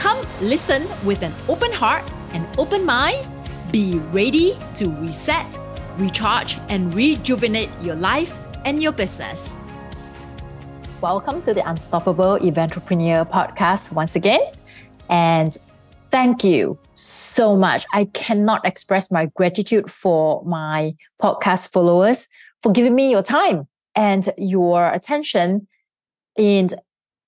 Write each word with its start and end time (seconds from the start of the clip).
Come 0.00 0.26
listen 0.40 0.88
with 1.04 1.20
an 1.20 1.34
open 1.46 1.70
heart 1.70 2.10
and 2.32 2.48
open 2.58 2.86
mind. 2.86 3.28
Be 3.70 3.98
ready 4.12 4.56
to 4.76 4.88
reset, 4.92 5.58
recharge, 5.98 6.56
and 6.70 6.94
rejuvenate 6.94 7.68
your 7.82 7.96
life 7.96 8.34
and 8.64 8.82
your 8.82 8.92
business. 8.92 9.54
Welcome 11.02 11.42
to 11.42 11.52
the 11.52 11.68
Unstoppable 11.68 12.38
Eventrepreneur 12.38 13.30
podcast 13.30 13.92
once 13.92 14.16
again. 14.16 14.40
And 15.10 15.54
thank 16.10 16.44
you 16.44 16.78
so 16.94 17.54
much. 17.54 17.84
I 17.92 18.06
cannot 18.06 18.66
express 18.66 19.10
my 19.10 19.26
gratitude 19.26 19.90
for 19.90 20.42
my 20.46 20.96
podcast 21.20 21.72
followers 21.74 22.26
for 22.62 22.72
giving 22.72 22.94
me 22.94 23.10
your 23.10 23.22
time 23.22 23.68
and 23.94 24.32
your 24.38 24.88
attention 24.88 25.68
in 26.38 26.70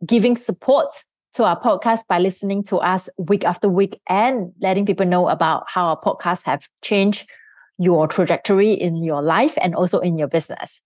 giving 0.07 0.37
support 0.37 0.91
to 1.35 1.45
our 1.45 1.59
podcast 1.59 2.07
by 2.09 2.19
listening 2.19 2.63
to 2.65 2.77
us 2.79 3.09
week 3.17 3.45
after 3.45 3.69
week 3.69 4.01
and 4.09 4.53
letting 4.61 4.85
people 4.85 5.07
know 5.07 5.29
about 5.29 5.65
how 5.67 5.87
our 5.87 6.01
podcasts 6.01 6.45
have 6.45 6.69
changed 6.83 7.29
your 7.79 8.07
trajectory 8.07 8.73
in 8.73 9.03
your 9.03 9.23
life 9.23 9.57
and 9.61 9.75
also 9.75 9.99
in 10.01 10.19
your 10.19 10.29
business. 10.29 10.83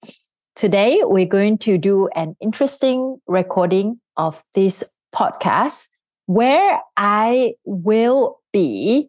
Today, 0.54 1.00
we're 1.02 1.26
going 1.26 1.58
to 1.58 1.76
do 1.76 2.08
an 2.14 2.36
interesting 2.40 3.18
recording 3.26 4.00
of 4.16 4.42
this 4.54 4.82
podcast 5.14 5.88
where 6.26 6.80
I 6.96 7.54
will 7.64 8.38
be 8.52 9.08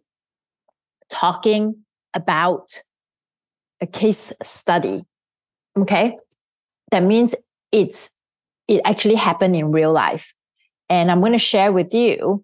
talking 1.10 1.84
about 2.14 2.82
a 3.80 3.88
case 3.88 4.34
study. 4.44 5.06
Okay. 5.78 6.18
That 6.92 7.04
means 7.04 7.36
it's, 7.72 8.10
it 8.68 8.82
actually 8.84 9.16
happened 9.16 9.56
in 9.56 9.72
real 9.72 9.92
life. 9.92 10.34
And 10.90 11.12
I'm 11.12 11.20
going 11.20 11.34
to 11.34 11.38
share 11.38 11.72
with 11.72 11.94
you 11.94 12.44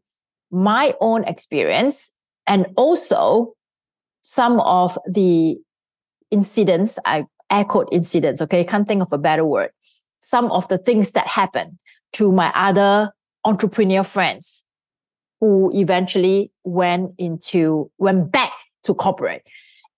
my 0.52 0.94
own 1.02 1.24
experience 1.24 2.12
and 2.48 2.68
also 2.76 3.54
some 4.22 4.60
of 4.62 4.98
the 5.08 5.58
incidents, 6.32 7.00
I 7.06 7.26
echoed 7.50 7.88
incidents, 7.92 8.42
okay, 8.42 8.64
can't 8.64 8.88
think 8.88 9.02
of 9.02 9.14
a 9.14 9.18
better 9.18 9.46
word. 9.46 9.72
Some 10.22 10.52
of 10.52 10.68
the 10.68 10.78
things 10.78 11.12
that 11.12 11.28
happened 11.28 11.78
to 12.14 12.32
my 12.32 12.52
other 12.56 13.12
entrepreneur 13.46 14.04
friends 14.04 14.64
who 15.40 15.72
eventually 15.74 16.52
went 16.64 17.12
into, 17.18 17.92
went 17.98 18.32
back 18.32 18.54
to 18.84 18.94
corporate. 18.94 19.46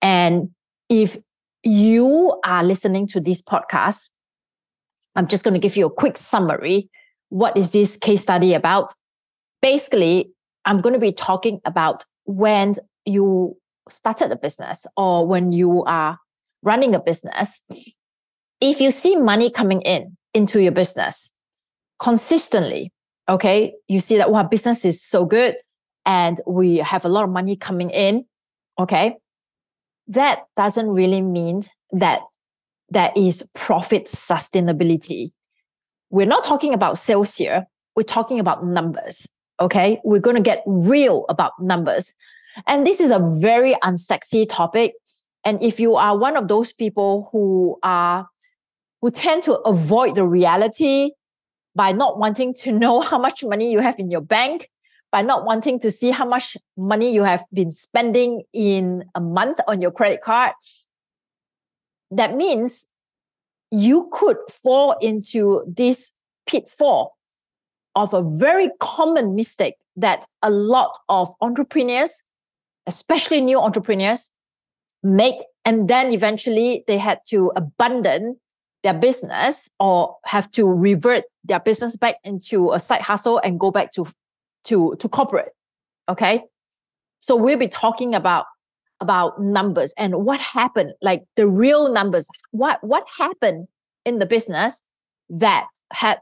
And 0.01 0.49
if 0.89 1.17
you 1.63 2.39
are 2.45 2.63
listening 2.63 3.07
to 3.07 3.19
this 3.19 3.41
podcast, 3.41 4.09
I'm 5.15 5.27
just 5.27 5.43
going 5.43 5.53
to 5.53 5.59
give 5.59 5.77
you 5.77 5.85
a 5.85 5.91
quick 5.91 6.17
summary 6.17 6.89
what 7.29 7.55
is 7.57 7.71
this 7.71 7.97
case 7.97 8.21
study 8.21 8.53
about? 8.53 8.93
Basically, 9.61 10.31
I'm 10.65 10.81
going 10.81 10.93
to 10.93 10.99
be 10.99 11.11
talking 11.11 11.59
about 11.65 12.05
when 12.25 12.75
you 13.05 13.57
started 13.89 14.31
a 14.31 14.35
business 14.35 14.87
or 14.97 15.27
when 15.27 15.51
you 15.51 15.83
are 15.83 16.17
running 16.63 16.95
a 16.95 16.99
business. 16.99 17.61
If 18.61 18.81
you 18.81 18.91
see 18.91 19.15
money 19.15 19.51
coming 19.51 19.81
in 19.81 20.17
into 20.33 20.61
your 20.61 20.71
business 20.71 21.33
consistently, 21.99 22.91
okay, 23.29 23.73
you 23.87 23.99
see 23.99 24.17
that 24.17 24.31
wow, 24.31 24.43
business 24.43 24.85
is 24.85 25.01
so 25.03 25.25
good 25.25 25.55
and 26.05 26.41
we 26.47 26.77
have 26.77 27.05
a 27.05 27.09
lot 27.09 27.23
of 27.23 27.29
money 27.29 27.55
coming 27.55 27.89
in, 27.89 28.25
okay, 28.79 29.15
that 30.07 30.43
doesn't 30.55 30.89
really 30.89 31.21
mean 31.21 31.63
that 31.91 32.21
there 32.89 33.11
is 33.15 33.47
profit 33.53 34.05
sustainability 34.05 35.31
we're 36.09 36.25
not 36.25 36.43
talking 36.43 36.73
about 36.73 36.97
sales 36.97 37.35
here. 37.35 37.65
We're 37.95 38.03
talking 38.03 38.39
about 38.39 38.65
numbers. 38.65 39.27
Okay. 39.59 39.99
We're 40.03 40.19
going 40.19 40.35
to 40.35 40.41
get 40.41 40.63
real 40.65 41.25
about 41.29 41.53
numbers. 41.59 42.13
And 42.67 42.85
this 42.85 42.99
is 42.99 43.11
a 43.11 43.19
very 43.19 43.75
unsexy 43.83 44.47
topic. 44.49 44.93
And 45.43 45.61
if 45.61 45.79
you 45.79 45.95
are 45.95 46.17
one 46.17 46.37
of 46.37 46.47
those 46.47 46.73
people 46.73 47.29
who 47.31 47.77
are, 47.83 48.27
who 49.01 49.11
tend 49.11 49.43
to 49.43 49.55
avoid 49.59 50.15
the 50.15 50.25
reality 50.25 51.11
by 51.75 51.91
not 51.91 52.17
wanting 52.17 52.53
to 52.55 52.71
know 52.83 53.01
how 53.01 53.17
much 53.17 53.43
money 53.43 53.71
you 53.71 53.79
have 53.79 53.99
in 53.99 54.09
your 54.09 54.21
bank, 54.21 54.69
by 55.11 55.21
not 55.21 55.45
wanting 55.45 55.79
to 55.79 55.91
see 55.91 56.11
how 56.11 56.25
much 56.25 56.57
money 56.75 57.13
you 57.13 57.23
have 57.23 57.43
been 57.53 57.71
spending 57.71 58.43
in 58.51 59.05
a 59.15 59.21
month 59.21 59.59
on 59.67 59.81
your 59.81 59.91
credit 59.91 60.21
card, 60.21 60.51
that 62.11 62.35
means 62.35 62.87
you 63.79 64.09
could 64.11 64.37
fall 64.63 64.93
into 65.01 65.63
this 65.67 66.11
pitfall 66.47 67.17
of 67.95 68.13
a 68.13 68.21
very 68.37 68.69
common 68.79 69.35
mistake 69.35 69.75
that 69.95 70.25
a 70.41 70.49
lot 70.49 70.97
of 71.09 71.33
entrepreneurs, 71.41 72.23
especially 72.87 73.41
new 73.41 73.59
entrepreneurs, 73.59 74.31
make. 75.03 75.35
And 75.63 75.87
then 75.87 76.11
eventually 76.11 76.83
they 76.87 76.97
had 76.97 77.19
to 77.29 77.51
abandon 77.55 78.37
their 78.83 78.93
business 78.93 79.69
or 79.79 80.17
have 80.25 80.51
to 80.51 80.67
revert 80.67 81.23
their 81.43 81.59
business 81.59 81.97
back 81.97 82.15
into 82.23 82.71
a 82.71 82.79
side 82.79 83.01
hustle 83.01 83.39
and 83.39 83.59
go 83.59 83.71
back 83.71 83.91
to, 83.93 84.05
to, 84.65 84.95
to 84.99 85.09
corporate. 85.09 85.53
Okay. 86.07 86.43
So 87.21 87.35
we'll 87.35 87.57
be 87.57 87.67
talking 87.67 88.13
about 88.13 88.45
about 89.01 89.41
numbers 89.41 89.93
and 89.97 90.25
what 90.25 90.39
happened, 90.39 90.93
like 91.01 91.23
the 91.35 91.47
real 91.47 91.91
numbers. 91.91 92.27
What 92.51 92.83
what 92.83 93.05
happened 93.17 93.67
in 94.05 94.19
the 94.19 94.25
business 94.25 94.81
that 95.29 95.67
had 95.91 96.19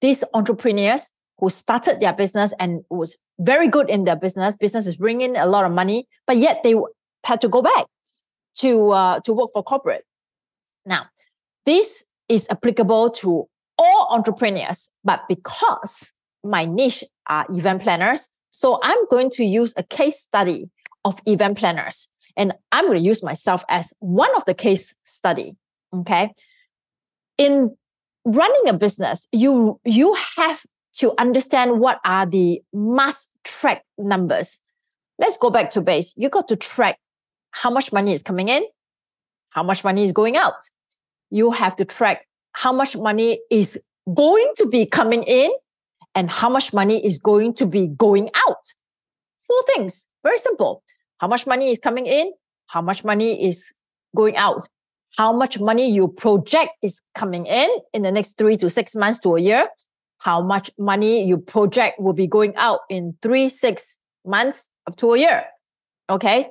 these 0.00 0.24
entrepreneurs 0.34 1.10
who 1.38 1.50
started 1.50 2.00
their 2.00 2.12
business 2.12 2.52
and 2.58 2.82
was 2.90 3.16
very 3.40 3.68
good 3.68 3.90
in 3.90 4.04
their 4.04 4.16
business. 4.16 4.56
Business 4.56 4.86
is 4.86 4.96
bringing 4.96 5.36
a 5.36 5.46
lot 5.46 5.64
of 5.64 5.72
money, 5.72 6.06
but 6.26 6.36
yet 6.36 6.62
they 6.62 6.74
had 7.24 7.40
to 7.40 7.48
go 7.48 7.62
back 7.62 7.86
to 8.58 8.90
uh, 8.90 9.20
to 9.20 9.32
work 9.32 9.50
for 9.52 9.62
corporate. 9.62 10.04
Now, 10.86 11.06
this 11.66 12.04
is 12.28 12.46
applicable 12.50 13.10
to 13.10 13.46
all 13.78 14.06
entrepreneurs, 14.10 14.90
but 15.02 15.22
because 15.28 16.12
my 16.44 16.64
niche 16.64 17.02
are 17.26 17.46
event 17.50 17.82
planners, 17.82 18.28
so 18.50 18.78
I'm 18.82 19.06
going 19.08 19.30
to 19.30 19.44
use 19.44 19.74
a 19.76 19.82
case 19.82 20.20
study 20.20 20.70
of 21.04 21.20
event 21.26 21.58
planners. 21.58 22.08
And 22.36 22.52
I'm 22.72 22.86
going 22.86 22.98
to 22.98 23.04
use 23.04 23.22
myself 23.22 23.64
as 23.68 23.92
one 24.00 24.34
of 24.36 24.44
the 24.44 24.54
case 24.54 24.94
study. 25.04 25.56
Okay. 25.94 26.32
In 27.38 27.76
running 28.24 28.68
a 28.68 28.72
business, 28.72 29.28
you, 29.32 29.80
you 29.84 30.16
have 30.36 30.64
to 30.94 31.12
understand 31.18 31.80
what 31.80 32.00
are 32.04 32.26
the 32.26 32.62
must 32.72 33.28
track 33.44 33.84
numbers. 33.98 34.60
Let's 35.18 35.36
go 35.36 35.50
back 35.50 35.70
to 35.72 35.80
base. 35.80 36.14
You 36.16 36.28
got 36.28 36.48
to 36.48 36.56
track 36.56 36.98
how 37.52 37.70
much 37.70 37.92
money 37.92 38.12
is 38.12 38.22
coming 38.22 38.48
in, 38.48 38.64
how 39.50 39.62
much 39.62 39.84
money 39.84 40.04
is 40.04 40.12
going 40.12 40.36
out. 40.36 40.54
You 41.30 41.52
have 41.52 41.76
to 41.76 41.84
track 41.84 42.26
how 42.52 42.72
much 42.72 42.96
money 42.96 43.40
is 43.50 43.78
going 44.12 44.52
to 44.56 44.66
be 44.66 44.86
coming 44.86 45.22
in 45.24 45.50
and 46.14 46.30
how 46.30 46.48
much 46.48 46.72
money 46.72 47.04
is 47.04 47.18
going 47.18 47.54
to 47.54 47.66
be 47.66 47.86
going 47.86 48.30
out. 48.48 48.64
Four 49.46 49.62
things. 49.74 50.06
Very 50.22 50.38
simple 50.38 50.82
how 51.18 51.28
much 51.28 51.46
money 51.46 51.70
is 51.70 51.78
coming 51.78 52.06
in, 52.06 52.32
how 52.66 52.82
much 52.82 53.04
money 53.04 53.46
is 53.46 53.72
going 54.14 54.36
out, 54.36 54.68
how 55.16 55.32
much 55.32 55.60
money 55.60 55.90
you 55.90 56.08
project 56.08 56.72
is 56.82 57.02
coming 57.14 57.46
in 57.46 57.68
in 57.92 58.02
the 58.02 58.12
next 58.12 58.36
three 58.36 58.56
to 58.56 58.68
six 58.68 58.94
months 58.96 59.18
to 59.20 59.36
a 59.36 59.40
year, 59.40 59.68
how 60.18 60.42
much 60.42 60.70
money 60.78 61.24
you 61.24 61.38
project 61.38 62.00
will 62.00 62.12
be 62.12 62.26
going 62.26 62.54
out 62.56 62.80
in 62.88 63.14
three, 63.22 63.48
six 63.48 64.00
months 64.24 64.70
up 64.86 64.96
to 64.96 65.12
a 65.12 65.18
year. 65.18 65.44
Okay. 66.10 66.48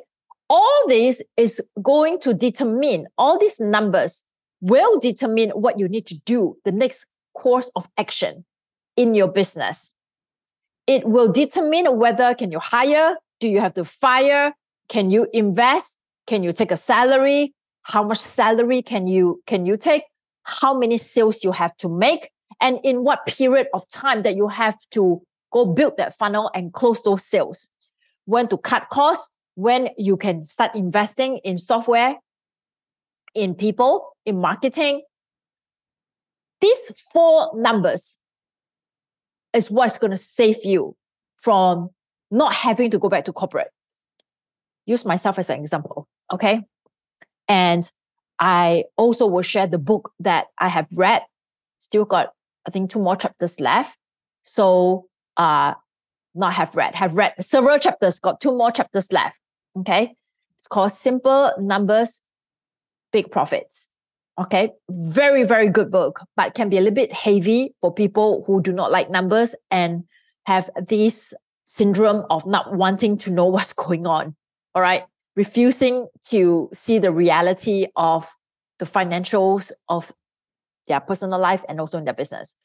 All 0.49 0.83
this 0.87 1.21
is 1.37 1.61
going 1.81 2.19
to 2.19 2.33
determine, 2.33 3.07
all 3.17 3.39
these 3.39 3.59
numbers 3.59 4.23
will 4.61 4.99
determine 4.99 5.49
what 5.51 5.79
you 5.79 5.87
need 5.87 6.05
to 6.07 6.15
do, 6.25 6.57
the 6.63 6.71
next 6.71 7.05
course 7.33 7.71
of 7.75 7.87
action 7.97 8.45
in 8.95 9.15
your 9.15 9.27
business. 9.27 9.93
It 10.85 11.05
will 11.05 11.31
determine 11.31 11.97
whether 11.97 12.35
can 12.35 12.51
you 12.51 12.59
hire, 12.59 13.15
do 13.43 13.49
you 13.49 13.59
have 13.59 13.73
to 13.75 13.85
fire? 13.85 14.53
Can 14.87 15.11
you 15.11 15.27
invest? 15.33 15.97
Can 16.27 16.43
you 16.43 16.53
take 16.53 16.71
a 16.71 16.77
salary? 16.77 17.53
How 17.83 18.03
much 18.03 18.19
salary 18.19 18.81
can 18.81 19.07
you 19.07 19.41
can 19.45 19.65
you 19.65 19.75
take? 19.77 20.03
How 20.43 20.73
many 20.73 20.97
sales 20.97 21.43
you 21.43 21.51
have 21.51 21.75
to 21.77 21.89
make? 21.89 22.31
And 22.61 22.79
in 22.83 23.03
what 23.03 23.25
period 23.25 23.67
of 23.73 23.87
time 23.89 24.23
that 24.23 24.35
you 24.35 24.47
have 24.47 24.77
to 24.91 25.21
go 25.51 25.65
build 25.65 25.97
that 25.97 26.17
funnel 26.17 26.49
and 26.55 26.73
close 26.73 27.03
those 27.03 27.25
sales? 27.25 27.69
when 28.25 28.47
to 28.47 28.57
cut 28.57 28.89
costs, 28.89 29.29
when 29.55 29.89
you 29.97 30.17
can 30.17 30.43
start 30.43 30.75
investing 30.75 31.37
in 31.39 31.57
software, 31.57 32.15
in 33.35 33.53
people, 33.55 34.15
in 34.25 34.39
marketing. 34.39 35.01
These 36.61 36.93
four 37.11 37.51
numbers 37.55 38.17
is 39.53 39.69
what's 39.69 39.97
going 39.97 40.11
to 40.11 40.17
save 40.17 40.63
you 40.63 40.95
from 41.37 41.89
not 42.33 42.53
having 42.55 42.89
to 42.89 42.97
go 42.97 43.09
back 43.09 43.25
to 43.25 43.31
corporate. 43.31 43.69
Use 44.85 45.05
myself 45.05 45.37
as 45.37 45.49
an 45.49 45.59
example, 45.59 46.07
okay? 46.33 46.63
And 47.47 47.89
I 48.39 48.85
also 48.97 49.27
will 49.27 49.43
share 49.43 49.67
the 49.67 49.77
book 49.77 50.11
that 50.19 50.47
I 50.57 50.67
have 50.67 50.87
read. 50.95 51.21
Still 51.79 52.05
got, 52.05 52.33
I 52.67 52.71
think, 52.71 52.89
two 52.89 52.99
more 52.99 53.15
chapters 53.15 53.59
left. 53.59 53.97
So, 54.45 55.05
uh, 55.37 55.75
not 56.35 56.53
have 56.53 56.75
read, 56.75 56.95
have 56.95 57.13
read 57.13 57.33
several 57.39 57.77
chapters, 57.77 58.19
got 58.19 58.41
two 58.41 58.57
more 58.57 58.71
chapters 58.71 59.11
left. 59.11 59.37
Okay. 59.77 60.15
It's 60.57 60.67
called 60.67 60.91
Simple 60.91 61.51
Numbers, 61.59 62.21
Big 63.11 63.29
Profits. 63.29 63.89
Okay. 64.41 64.71
Very, 64.89 65.43
very 65.43 65.69
good 65.69 65.91
book, 65.91 66.21
but 66.35 66.55
can 66.55 66.69
be 66.69 66.77
a 66.77 66.81
little 66.81 66.95
bit 66.95 67.13
heavy 67.13 67.75
for 67.79 67.93
people 67.93 68.43
who 68.47 68.59
do 68.59 68.73
not 68.73 68.91
like 68.91 69.11
numbers 69.11 69.53
and 69.69 70.05
have 70.45 70.71
this 70.87 71.35
syndrome 71.65 72.25
of 72.29 72.45
not 72.45 72.75
wanting 72.75 73.17
to 73.19 73.31
know 73.31 73.45
what's 73.55 73.73
going 73.73 74.07
on. 74.07 74.35
All 74.75 74.81
right. 74.81 75.03
Refusing 75.35 76.07
to 76.27 76.69
see 76.73 76.99
the 76.99 77.11
reality 77.11 77.87
of 77.95 78.29
the 78.79 78.85
financials 78.85 79.71
of 79.89 80.11
their 80.87 80.99
personal 80.99 81.39
life 81.39 81.63
and 81.67 81.79
also 81.79 81.97
in 81.97 82.05
their 82.05 82.13
business. 82.13 82.55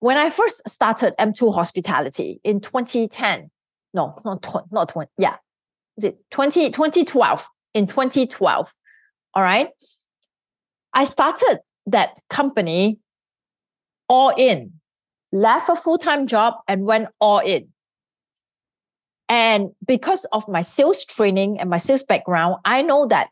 When 0.00 0.16
I 0.16 0.30
first 0.30 0.68
started 0.68 1.14
M2 1.18 1.54
Hospitality 1.54 2.40
in 2.44 2.60
2010, 2.60 3.50
no, 3.94 4.18
not, 4.24 4.66
not 4.70 4.88
20, 4.88 5.10
yeah, 5.18 5.36
is 5.96 6.04
it 6.04 6.18
20, 6.30 6.70
2012? 6.70 7.48
In 7.74 7.86
2012, 7.86 8.72
all 9.34 9.42
right, 9.42 9.68
I 10.94 11.04
started 11.04 11.60
that 11.86 12.18
company 12.30 12.98
all 14.08 14.32
in, 14.36 14.72
left 15.30 15.68
a 15.68 15.76
full 15.76 15.98
time 15.98 16.26
job 16.26 16.54
and 16.66 16.84
went 16.84 17.08
all 17.20 17.40
in. 17.40 17.68
And 19.28 19.70
because 19.86 20.24
of 20.32 20.46
my 20.48 20.60
sales 20.60 21.04
training 21.04 21.58
and 21.58 21.68
my 21.68 21.78
sales 21.78 22.02
background, 22.02 22.56
I 22.64 22.82
know 22.82 23.06
that 23.06 23.30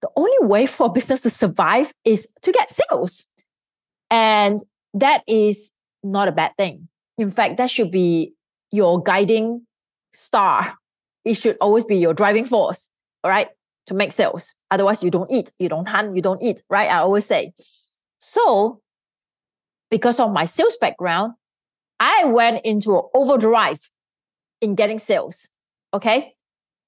the 0.00 0.08
only 0.16 0.46
way 0.46 0.66
for 0.74 0.86
a 0.86 0.90
business 0.90 1.20
to 1.22 1.30
survive 1.30 1.92
is 2.04 2.28
to 2.42 2.52
get 2.52 2.70
sales. 2.70 3.26
And 4.10 4.60
that 4.94 5.22
is 5.26 5.72
not 6.02 6.28
a 6.28 6.32
bad 6.32 6.56
thing. 6.56 6.88
In 7.18 7.30
fact, 7.30 7.56
that 7.56 7.70
should 7.70 7.90
be 7.90 8.34
your 8.70 9.02
guiding 9.02 9.66
star. 10.12 10.76
It 11.24 11.34
should 11.34 11.56
always 11.60 11.84
be 11.84 11.96
your 11.96 12.14
driving 12.14 12.44
force, 12.44 12.90
all 13.22 13.30
right, 13.30 13.48
to 13.86 13.94
make 13.94 14.12
sales. 14.12 14.54
Otherwise, 14.70 15.02
you 15.02 15.10
don't 15.10 15.30
eat, 15.30 15.50
you 15.58 15.68
don't 15.68 15.88
hunt, 15.88 16.16
you 16.16 16.22
don't 16.22 16.42
eat, 16.42 16.62
right? 16.68 16.90
I 16.90 16.98
always 16.98 17.24
say. 17.24 17.52
So, 18.18 18.80
because 19.90 20.20
of 20.20 20.32
my 20.32 20.44
sales 20.44 20.76
background, 20.76 21.34
I 22.00 22.24
went 22.24 22.64
into 22.64 23.00
overdrive 23.14 23.80
in 24.64 24.74
getting 24.74 24.98
sales. 24.98 25.50
Okay. 25.92 26.34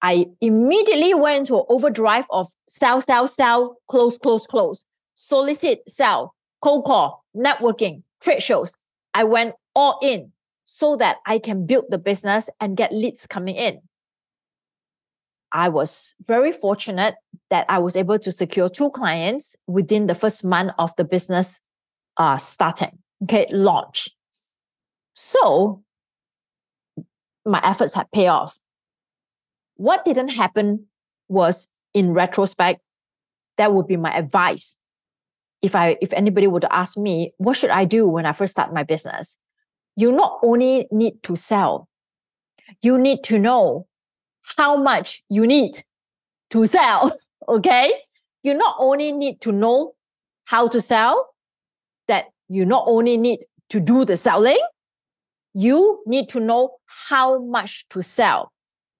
I 0.02 0.26
immediately 0.40 1.14
went 1.14 1.46
to 1.49 1.64
overdrive 1.69 2.26
of 2.31 2.49
sell, 2.69 3.00
sell, 3.00 3.28
sell, 3.28 3.76
close, 3.88 4.19
close, 4.19 4.46
close, 4.46 4.84
solicit, 5.14 5.82
sell, 5.88 6.34
cold 6.62 6.84
call, 6.84 7.25
networking, 7.37 8.02
trade 8.20 8.43
shows. 8.43 8.75
I 9.14 9.25
went 9.25 9.55
all 9.75 9.99
in 10.02 10.32
so 10.64 10.96
that 10.96 11.19
I 11.26 11.38
can 11.38 11.67
build 11.67 11.84
the 11.90 11.99
business 11.99 12.50
and 12.61 12.76
get 12.76 12.93
leads 12.93 13.26
coming 13.26 13.56
in. 13.56 13.81
I 15.52 15.69
was 15.69 16.14
very 16.26 16.52
fortunate 16.52 17.14
that 17.50 17.67
I 17.69 17.79
was 17.79 17.96
able 17.96 18.19
to 18.19 18.32
secure 18.32 18.69
two 18.69 18.90
clients 18.90 19.56
within 19.67 20.06
the 20.06 20.14
first 20.14 20.44
month 20.44 20.72
of 20.79 20.94
the 20.96 21.05
business 21.05 21.61
uh, 22.17 22.37
starting, 22.37 22.99
okay, 23.22 23.46
launch. 23.50 24.11
So 25.14 25.82
my 27.46 27.60
efforts 27.64 27.94
had 27.94 28.10
paid 28.10 28.28
off. 28.28 28.58
What 29.76 30.04
didn't 30.04 30.28
happen 30.28 30.87
was 31.28 31.72
in 31.94 32.12
retrospect, 32.12 32.81
that 33.56 33.72
would 33.72 33.87
be 33.87 33.96
my 33.96 34.14
advice 34.16 34.78
if 35.62 35.75
I 35.75 35.96
if 36.00 36.12
anybody 36.12 36.46
would 36.46 36.64
ask 36.70 36.96
me, 36.96 37.32
what 37.38 37.56
should 37.56 37.70
I 37.70 37.84
do 37.84 38.06
when 38.06 38.26
I 38.26 38.32
first 38.32 38.52
start 38.52 38.72
my 38.72 38.82
business? 38.82 39.38
You 39.96 40.12
not 40.12 40.38
only 40.43 40.87
need 40.90 41.22
to 41.25 41.37
sell, 41.37 41.88
you 42.82 42.98
need 42.98 43.25
to 43.25 43.38
know 43.38 43.87
how 44.56 44.76
much 44.76 45.22
you 45.28 45.46
need 45.46 45.84
to 46.50 46.66
sell. 46.66 47.12
Okay. 47.48 47.93
You 48.43 48.54
not 48.54 48.75
only 48.81 49.12
need 49.12 49.40
to 49.43 49.52
know 49.52 49.93
how 50.46 50.66
to 50.66 50.81
sell, 50.81 51.28
that 52.08 52.25
you 52.48 52.64
not 52.64 52.84
only 52.88 53.16
need 53.16 53.40
to 53.69 53.78
do 53.78 54.04
the 54.04 54.16
selling, 54.16 54.58
you 55.56 56.03
need 56.06 56.29
to 56.29 56.41
know 56.41 56.76
how 56.85 57.43
much 57.43 57.87
to 57.91 58.03
sell. 58.03 58.53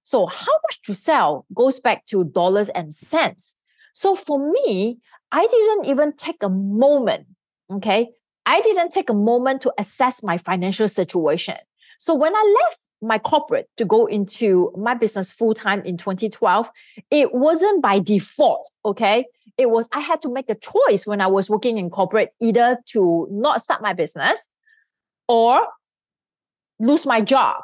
So, 0.05 0.26
how 0.26 0.53
much 0.69 0.81
to 0.87 0.94
sell 0.94 1.47
goes 1.55 1.81
back 1.81 2.06
to 2.06 2.25
dollars 2.25 2.69
and 2.70 2.94
cents. 2.94 3.56
So, 3.93 4.14
for 4.14 4.50
me, 4.50 4.99
I 5.32 5.47
didn't 5.47 5.87
even 5.87 6.12
take 6.17 6.43
a 6.43 6.49
moment, 6.49 7.26
okay? 7.70 8.08
I 8.47 8.61
didn't 8.61 8.93
take 8.93 9.11
a 9.11 9.14
moment 9.14 9.61
to 9.62 9.73
assess 9.76 10.23
my 10.23 10.38
financial 10.38 10.88
situation. 10.88 11.56
So 11.99 12.14
when 12.14 12.35
I 12.35 12.56
left 12.64 12.81
my 13.03 13.19
corporate 13.19 13.69
to 13.76 13.85
go 13.85 14.06
into 14.06 14.73
my 14.76 14.94
business 14.94 15.32
full 15.32 15.53
time 15.53 15.82
in 15.82 15.97
2012, 15.97 16.70
it 17.11 17.35
wasn't 17.35 17.82
by 17.82 17.99
default, 17.99 18.70
okay? 18.85 19.26
It 19.58 19.70
was, 19.70 19.88
I 19.93 20.00
had 20.00 20.23
to 20.23 20.32
make 20.32 20.49
a 20.49 20.55
choice 20.55 21.06
when 21.06 21.20
I 21.20 21.26
was 21.26 21.50
working 21.50 21.79
in 21.79 21.91
corporate 21.91 22.31
either 22.41 22.79
to 22.93 23.26
not 23.31 23.62
start 23.62 23.82
my 23.82 23.93
business 23.93 24.49
or 25.29 25.67
lose 26.78 27.06
my 27.06 27.20
job. 27.20 27.62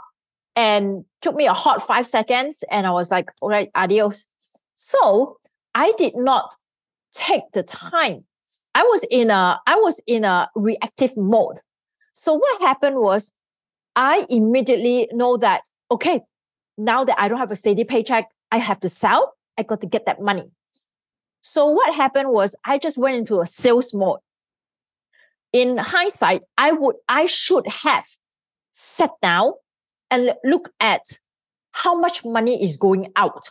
And 0.55 1.07
took 1.23 1.35
me 1.35 1.47
a 1.47 1.55
hot 1.55 1.87
five 1.87 2.07
seconds 2.07 2.63
and 2.71 2.87
I 2.87 2.91
was 2.91 3.11
like, 3.11 3.31
all 3.41 3.49
right, 3.49 3.71
adios. 3.75 4.27
So 4.75 5.39
I 5.75 5.93
did 5.97 6.15
not 6.15 6.55
take 7.15 7.45
the 7.55 7.63
time. 7.63 8.25
I 8.75 8.83
was 8.83 9.05
in 9.11 9.31
a 9.31 9.61
I 9.67 9.77
was 9.77 10.01
in 10.07 10.25
a 10.25 10.51
reactive 10.55 11.17
mode. 11.17 11.59
So 12.15 12.35
what 12.35 12.63
happened 12.63 12.97
was 12.97 13.33
I 13.97 14.27
immediately 14.29 15.09
know 15.13 15.37
that 15.39 15.63
okay, 15.91 16.21
now 16.77 17.05
that 17.05 17.19
I 17.19 17.29
don't 17.29 17.39
have 17.39 17.51
a 17.51 17.57
steady 17.57 17.85
paycheck, 17.85 18.29
I 18.51 18.59
have 18.59 18.81
to 18.81 18.89
sell. 18.89 19.35
I 19.59 19.63
got 19.63 19.81
to 19.83 19.87
get 19.87 20.07
that 20.07 20.21
money. 20.21 20.51
So 21.43 21.67
what 21.67 21.95
happened 21.95 22.31
was 22.31 22.57
I 22.65 22.79
just 22.79 22.97
went 22.97 23.17
into 23.17 23.41
a 23.41 23.47
sales 23.47 23.93
mode. 23.93 24.21
In 25.53 25.77
hindsight, 25.77 26.43
I 26.57 26.73
would 26.73 26.97
I 27.09 27.27
should 27.27 27.67
have 27.67 28.07
sat 28.73 29.11
down 29.23 29.53
and 30.11 30.35
look 30.45 30.71
at 30.81 31.19
how 31.73 31.99
much 31.99 32.25
money 32.25 32.63
is 32.63 32.77
going 32.77 33.13
out. 33.17 33.51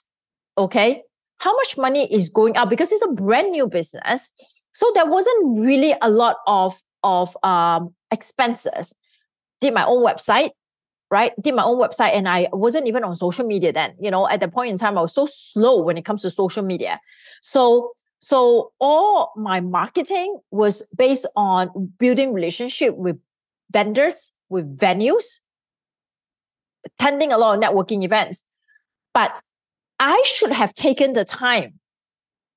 Okay 0.58 1.04
how 1.42 1.56
much 1.56 1.76
money 1.76 2.08
is 2.14 2.30
going 2.30 2.56
out 2.56 2.70
because 2.70 2.92
it's 2.92 3.04
a 3.04 3.12
brand 3.12 3.50
new 3.52 3.68
business. 3.68 4.32
So 4.74 4.92
there 4.94 5.08
wasn't 5.08 5.66
really 5.66 5.96
a 6.02 6.10
lot 6.10 6.38
of 6.46 6.80
of 7.04 7.36
um, 7.42 7.96
expenses. 8.12 8.94
Did 9.60 9.74
my 9.74 9.84
own 9.86 10.06
website, 10.06 10.52
right? 11.10 11.34
Did 11.42 11.56
my 11.56 11.64
own 11.64 11.80
website, 11.82 12.14
and 12.14 12.30
I 12.30 12.48
wasn't 12.54 12.88
even 12.88 13.04
on 13.04 13.16
social 13.16 13.46
media 13.46 13.74
then. 13.74 13.96
You 14.00 14.12
know, 14.12 14.30
at 14.30 14.40
that 14.40 14.54
point 14.54 14.70
in 14.70 14.78
time, 14.78 15.00
I 15.00 15.02
was 15.02 15.16
so 15.16 15.26
slow 15.26 15.82
when 15.82 15.98
it 15.98 16.06
comes 16.06 16.22
to 16.22 16.30
social 16.30 16.64
media. 16.64 17.02
So 17.42 17.92
so 18.20 18.72
all 18.80 19.34
my 19.36 19.62
marketing 19.62 20.40
was 20.52 20.88
based 20.96 21.26
on 21.36 21.92
building 21.98 22.34
relationship 22.34 22.96
with 22.96 23.18
vendors, 23.72 24.32
with 24.52 24.78
venues, 24.78 25.40
attending 26.86 27.32
a 27.32 27.38
lot 27.38 27.58
of 27.58 27.64
networking 27.64 28.04
events. 28.04 28.46
But 29.14 29.42
I 30.00 30.22
should 30.26 30.52
have 30.52 30.74
taken 30.74 31.14
the 31.14 31.26
time 31.26 31.80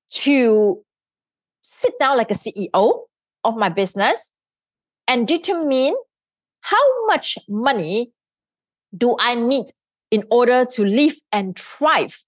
to 0.09 0.83
sit 1.61 1.93
down 1.99 2.17
like 2.17 2.31
a 2.31 2.35
CEO 2.35 3.01
of 3.43 3.55
my 3.55 3.69
business 3.69 4.31
and 5.07 5.27
determine 5.27 5.95
how 6.61 7.05
much 7.07 7.37
money 7.47 8.11
do 8.95 9.15
I 9.19 9.35
need 9.35 9.67
in 10.11 10.23
order 10.29 10.65
to 10.65 10.85
live 10.85 11.15
and 11.31 11.57
thrive 11.57 12.23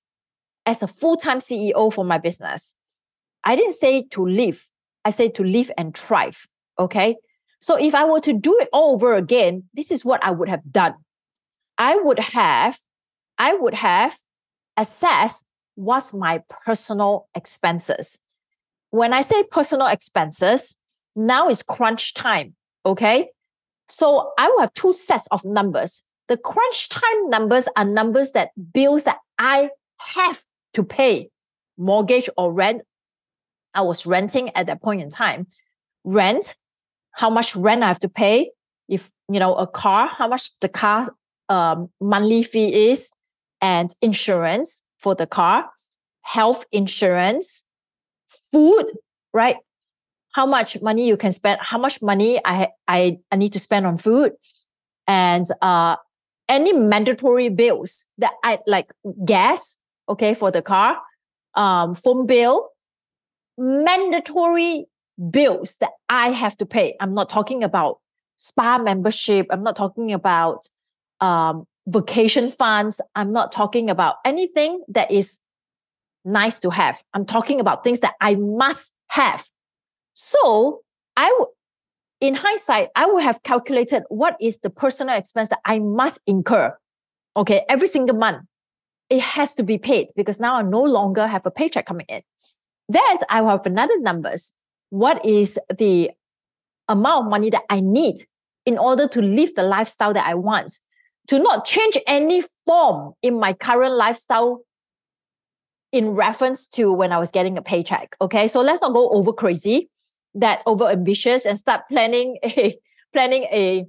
as 0.65 0.83
a 0.83 0.87
full-time 0.87 1.39
CEO 1.39 1.91
for 1.93 2.03
my 2.03 2.17
business. 2.17 2.75
I 3.43 3.55
didn't 3.55 3.73
say 3.73 4.03
to 4.11 4.25
live, 4.25 4.65
I 5.05 5.11
said 5.11 5.35
to 5.35 5.43
live 5.43 5.71
and 5.77 5.95
thrive. 5.97 6.45
Okay. 6.77 7.15
So 7.67 7.75
if 7.75 7.93
I 7.93 8.05
were 8.05 8.21
to 8.21 8.31
do 8.31 8.57
it 8.61 8.69
all 8.71 8.93
over 8.93 9.13
again, 9.13 9.65
this 9.73 9.91
is 9.91 10.05
what 10.05 10.23
I 10.23 10.31
would 10.31 10.47
have 10.47 10.71
done. 10.71 10.95
I 11.77 11.97
would 11.97 12.17
have, 12.17 12.79
I 13.37 13.55
would 13.55 13.73
have 13.73 14.17
assessed 14.77 15.43
what's 15.75 16.13
my 16.13 16.43
personal 16.65 17.27
expenses. 17.35 18.19
When 18.91 19.11
I 19.11 19.21
say 19.21 19.43
personal 19.43 19.87
expenses, 19.87 20.77
now 21.13 21.49
is 21.49 21.61
crunch 21.61 22.13
time. 22.13 22.55
Okay. 22.85 23.31
So 23.89 24.31
I 24.37 24.47
will 24.47 24.61
have 24.61 24.73
two 24.73 24.93
sets 24.93 25.27
of 25.31 25.43
numbers 25.43 26.03
The 26.29 26.37
crunch 26.37 26.87
time 26.87 27.29
numbers 27.29 27.67
are 27.75 27.83
numbers 27.83 28.31
that 28.31 28.51
bills 28.71 29.03
that 29.03 29.17
I 29.37 29.71
have 29.97 30.41
to 30.75 30.83
pay, 30.85 31.31
mortgage 31.77 32.29
or 32.37 32.53
rent. 32.53 32.81
I 33.73 33.81
was 33.81 34.05
renting 34.05 34.55
at 34.55 34.67
that 34.67 34.81
point 34.81 35.01
in 35.01 35.09
time. 35.09 35.47
Rent, 36.05 36.55
how 37.17 37.31
much 37.31 37.55
rent 37.55 37.81
I 37.83 37.87
have 37.87 37.99
to 38.01 38.09
pay. 38.09 38.51
If 38.87 39.11
you 39.27 39.39
know 39.39 39.55
a 39.55 39.65
car, 39.65 40.07
how 40.07 40.27
much 40.27 40.51
the 40.61 40.69
car 40.69 41.09
um, 41.49 41.89
monthly 41.99 42.43
fee 42.43 42.91
is, 42.91 43.11
and 43.59 43.93
insurance 44.01 44.83
for 44.99 45.15
the 45.15 45.25
car, 45.25 45.69
health 46.21 46.63
insurance, 46.71 47.63
food, 48.51 48.85
right? 49.33 49.57
How 50.33 50.45
much 50.45 50.79
money 50.81 51.07
you 51.07 51.17
can 51.17 51.33
spend, 51.33 51.59
how 51.59 51.79
much 51.79 52.01
money 52.01 52.39
I 52.45 52.69
I, 52.87 53.17
I 53.31 53.35
need 53.35 53.53
to 53.53 53.59
spend 53.59 53.87
on 53.87 53.97
food, 53.97 54.33
and 55.07 55.47
uh, 55.61 55.95
any 56.47 56.71
mandatory 56.71 57.49
bills 57.49 58.05
that 58.19 58.33
I 58.43 58.59
like 58.67 58.93
gas, 59.25 59.77
okay, 60.07 60.35
for 60.35 60.51
the 60.51 60.61
car, 60.61 61.01
um, 61.55 61.95
phone 61.95 62.27
bill, 62.27 62.69
mandatory 63.57 64.85
bills 65.31 65.77
that 65.77 65.91
I 66.09 66.29
have 66.29 66.57
to 66.57 66.65
pay. 66.65 66.95
I'm 66.99 67.13
not 67.13 67.29
talking 67.29 67.63
about 67.63 67.99
spa 68.37 68.77
membership. 68.77 69.47
I'm 69.49 69.63
not 69.63 69.75
talking 69.75 70.13
about 70.13 70.67
um, 71.21 71.65
vacation 71.87 72.51
funds. 72.51 73.01
I'm 73.15 73.31
not 73.31 73.51
talking 73.51 73.89
about 73.89 74.17
anything 74.25 74.83
that 74.89 75.11
is 75.11 75.39
nice 76.23 76.59
to 76.59 76.69
have. 76.69 77.03
I'm 77.13 77.25
talking 77.25 77.59
about 77.59 77.83
things 77.83 78.01
that 78.01 78.15
I 78.21 78.35
must 78.35 78.91
have. 79.07 79.47
So 80.13 80.81
I 81.15 81.35
would, 81.39 81.47
in 82.19 82.35
hindsight, 82.35 82.89
I 82.95 83.05
would 83.05 83.23
have 83.23 83.43
calculated 83.43 84.03
what 84.09 84.35
is 84.41 84.57
the 84.59 84.69
personal 84.69 85.15
expense 85.15 85.49
that 85.49 85.59
I 85.65 85.79
must 85.79 86.19
incur. 86.27 86.75
Okay, 87.35 87.63
every 87.69 87.87
single 87.87 88.17
month. 88.17 88.43
It 89.09 89.21
has 89.21 89.53
to 89.53 89.63
be 89.63 89.77
paid 89.77 90.09
because 90.17 90.37
now 90.37 90.57
I 90.57 90.63
no 90.63 90.83
longer 90.83 91.27
have 91.27 91.45
a 91.45 91.51
paycheck 91.51 91.85
coming 91.85 92.07
in. 92.09 92.23
Then 92.89 93.17
I 93.29 93.39
will 93.39 93.51
have 93.51 93.65
another 93.65 93.97
numbers. 93.99 94.53
What 94.89 95.25
is 95.25 95.59
the 95.77 96.11
amount 96.87 97.25
of 97.25 97.29
money 97.29 97.49
that 97.49 97.63
I 97.69 97.81
need 97.81 98.25
in 98.65 98.77
order 98.77 99.07
to 99.09 99.21
live 99.21 99.55
the 99.55 99.63
lifestyle 99.63 100.13
that 100.13 100.25
I 100.25 100.33
want? 100.33 100.79
To 101.27 101.39
not 101.39 101.65
change 101.65 101.97
any 102.07 102.43
form 102.65 103.13
in 103.21 103.37
my 103.39 103.51
current 103.51 103.93
lifestyle 103.93 104.61
in 105.91 106.11
reference 106.11 106.67
to 106.69 106.91
when 106.93 107.11
I 107.11 107.17
was 107.17 107.31
getting 107.31 107.57
a 107.57 107.61
paycheck. 107.61 108.15
Okay, 108.21 108.47
so 108.47 108.61
let's 108.61 108.81
not 108.81 108.93
go 108.93 109.09
over 109.09 109.33
crazy, 109.33 109.89
that 110.35 110.61
over 110.65 110.87
ambitious, 110.87 111.45
and 111.45 111.57
start 111.57 111.81
planning 111.89 112.37
a 112.43 112.77
planning 113.13 113.43
a 113.43 113.85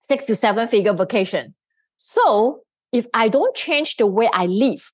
six 0.00 0.26
to 0.26 0.34
seven 0.34 0.68
figure 0.68 0.92
vacation. 0.92 1.54
So 1.96 2.60
if 2.92 3.06
I 3.14 3.28
don't 3.28 3.54
change 3.54 3.96
the 3.96 4.06
way 4.06 4.28
I 4.32 4.46
live, 4.46 4.92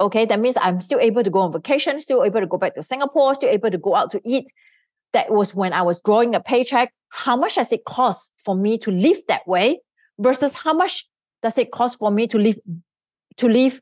okay, 0.00 0.24
that 0.24 0.40
means 0.40 0.56
I'm 0.60 0.80
still 0.80 1.00
able 1.00 1.22
to 1.22 1.30
go 1.30 1.40
on 1.40 1.52
vacation, 1.52 2.00
still 2.00 2.24
able 2.24 2.40
to 2.40 2.46
go 2.46 2.58
back 2.58 2.74
to 2.74 2.82
Singapore, 2.82 3.34
still 3.34 3.50
able 3.50 3.70
to 3.70 3.78
go 3.78 3.94
out 3.94 4.10
to 4.12 4.20
eat. 4.24 4.46
That 5.12 5.30
was 5.30 5.54
when 5.54 5.72
I 5.72 5.82
was 5.82 6.00
drawing 6.00 6.34
a 6.34 6.40
paycheck. 6.40 6.92
How 7.08 7.36
much 7.36 7.56
does 7.56 7.72
it 7.72 7.84
cost 7.84 8.32
for 8.38 8.54
me 8.54 8.78
to 8.78 8.90
live 8.90 9.18
that 9.28 9.46
way 9.46 9.80
versus 10.18 10.54
how 10.54 10.72
much 10.72 11.06
does 11.42 11.58
it 11.58 11.70
cost 11.70 11.98
for 11.98 12.10
me 12.10 12.26
to 12.28 12.38
live 12.38 12.58
to 13.36 13.48
live 13.48 13.80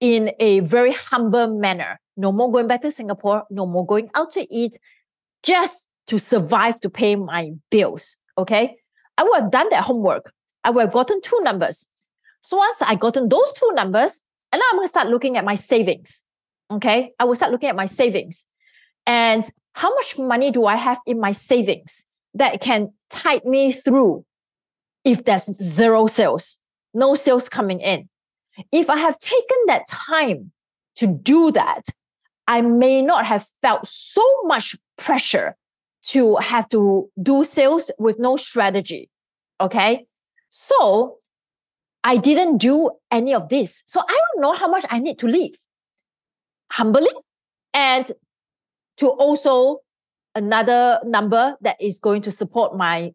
in 0.00 0.32
a 0.38 0.60
very 0.60 0.92
humble 0.92 1.58
manner. 1.58 2.00
No 2.16 2.32
more 2.32 2.50
going 2.50 2.66
back 2.66 2.82
to 2.82 2.90
Singapore, 2.90 3.44
no 3.50 3.66
more 3.66 3.86
going 3.86 4.10
out 4.14 4.30
to 4.32 4.46
eat, 4.54 4.78
just 5.42 5.88
to 6.06 6.18
survive 6.18 6.80
to 6.80 6.90
pay 6.90 7.16
my 7.16 7.52
bills. 7.70 8.16
Okay. 8.36 8.76
I 9.16 9.24
would 9.24 9.40
have 9.40 9.50
done 9.50 9.68
that 9.70 9.84
homework. 9.84 10.32
I 10.64 10.70
would 10.70 10.82
have 10.82 10.92
gotten 10.92 11.20
two 11.20 11.40
numbers. 11.42 11.88
So 12.42 12.56
once 12.56 12.80
I 12.82 12.94
gotten 12.94 13.28
those 13.28 13.52
two 13.54 13.70
numbers, 13.74 14.22
and 14.52 14.60
now 14.60 14.66
I'm 14.72 14.80
to 14.80 14.88
start 14.88 15.08
looking 15.08 15.36
at 15.36 15.44
my 15.44 15.54
savings. 15.54 16.24
Okay. 16.70 17.12
I 17.18 17.24
will 17.24 17.34
start 17.34 17.52
looking 17.52 17.68
at 17.68 17.76
my 17.76 17.86
savings. 17.86 18.46
And 19.06 19.48
how 19.78 19.94
much 19.94 20.18
money 20.18 20.50
do 20.50 20.66
I 20.66 20.74
have 20.74 20.98
in 21.06 21.20
my 21.20 21.30
savings 21.30 22.04
that 22.34 22.60
can 22.60 22.92
tide 23.10 23.44
me 23.44 23.70
through 23.70 24.24
if 25.04 25.24
there's 25.24 25.44
zero 25.54 26.08
sales, 26.08 26.58
no 26.94 27.14
sales 27.14 27.48
coming 27.48 27.80
in? 27.80 28.08
If 28.72 28.90
I 28.90 28.96
have 28.96 29.16
taken 29.20 29.56
that 29.68 29.86
time 29.86 30.50
to 30.96 31.06
do 31.06 31.52
that, 31.52 31.82
I 32.48 32.60
may 32.60 33.02
not 33.02 33.24
have 33.26 33.46
felt 33.62 33.86
so 33.86 34.24
much 34.46 34.74
pressure 34.96 35.54
to 36.10 36.36
have 36.36 36.68
to 36.70 37.08
do 37.22 37.44
sales 37.44 37.92
with 38.00 38.18
no 38.18 38.36
strategy. 38.36 39.08
Okay. 39.60 40.06
So 40.50 41.18
I 42.02 42.16
didn't 42.16 42.58
do 42.58 42.90
any 43.12 43.32
of 43.32 43.48
this. 43.48 43.84
So 43.86 44.00
I 44.00 44.18
don't 44.24 44.42
know 44.42 44.54
how 44.54 44.68
much 44.68 44.84
I 44.90 44.98
need 44.98 45.20
to 45.20 45.28
leave. 45.28 45.54
humbly 46.72 47.10
and 47.72 48.12
to 48.98 49.08
also 49.08 49.78
another 50.34 51.00
number 51.04 51.56
that 51.60 51.76
is 51.80 51.98
going 51.98 52.22
to 52.22 52.30
support 52.30 52.76
my 52.76 53.12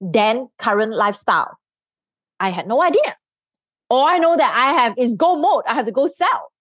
then 0.00 0.48
current 0.58 0.92
lifestyle. 0.92 1.58
I 2.40 2.50
had 2.50 2.66
no 2.66 2.82
idea. 2.82 3.16
All 3.90 4.06
I 4.06 4.18
know 4.18 4.36
that 4.36 4.52
I 4.54 4.82
have 4.82 4.94
is 4.98 5.14
go 5.14 5.36
mode. 5.36 5.64
I 5.66 5.74
have 5.74 5.86
to 5.86 5.92
go 5.92 6.06
sell. 6.06 6.52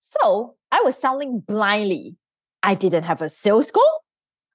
So 0.00 0.54
I 0.70 0.80
was 0.82 0.96
selling 0.96 1.40
blindly. 1.40 2.16
I 2.62 2.74
didn't 2.74 3.04
have 3.04 3.22
a 3.22 3.28
sales 3.28 3.70
goal. 3.70 4.02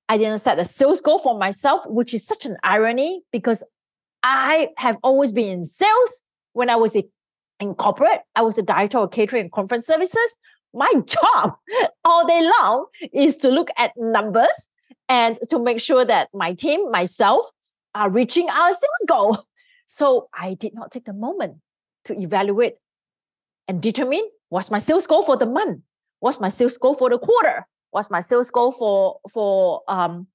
I 0.08 0.18
didn't 0.18 0.40
set 0.40 0.60
a 0.60 0.66
sales 0.66 1.02
goal 1.02 1.20
for 1.20 1.38
myself, 1.38 1.82
which 1.88 2.14
is 2.14 2.26
such 2.26 2.46
an 2.46 2.58
irony 2.64 3.24
because 3.32 3.64
I 4.24 4.70
have 4.78 4.98
always 5.04 5.32
been 5.32 5.60
in 5.60 5.66
sales. 5.66 6.24
When 6.54 6.70
I 6.70 6.76
was 6.76 6.96
a, 6.96 7.04
in 7.60 7.76
corporate, 7.76 8.22
I 8.36 8.42
was 8.42 8.58
a 8.58 8.62
director 8.62 8.98
of 8.98 9.12
catering 9.12 9.44
and 9.44 9.52
conference 9.52 9.88
services. 9.88 10.38
My 10.74 10.92
job 11.06 11.56
all 12.06 12.28
day 12.28 12.50
long 12.60 12.86
is 13.14 13.38
to 13.38 13.50
look 13.50 13.70
at 13.78 13.94
numbers 13.98 14.70
and 15.10 15.38
to 15.50 15.60
make 15.60 15.80
sure 15.80 16.06
that 16.06 16.30
my 16.34 16.54
team, 16.54 16.90
myself, 16.92 17.50
are 17.94 18.10
reaching 18.10 18.50
our 18.50 18.70
sales 18.70 19.06
goal. 19.08 19.38
So 19.88 20.30
I 20.34 20.54
did 20.54 20.74
not 20.74 20.92
take 20.92 21.06
the 21.06 21.14
moment 21.14 21.58
to 22.06 22.18
evaluate 22.18 22.76
and 23.68 23.82
determine 23.82 24.24
what's 24.50 24.72
my 24.72 24.80
sales 24.80 25.06
goal 25.06 25.24
for 25.24 25.36
the 25.36 25.46
month, 25.46 25.82
what's 26.20 26.40
my 26.40 26.50
sales 26.50 26.78
goal 26.78 26.96
for 26.96 27.10
the 27.10 27.20
quarter, 27.20 27.68
what's 27.92 28.10
my 28.10 28.22
sales 28.22 28.50
goal 28.50 28.72
for 28.72 29.20
for 29.30 29.82
um 29.90 30.28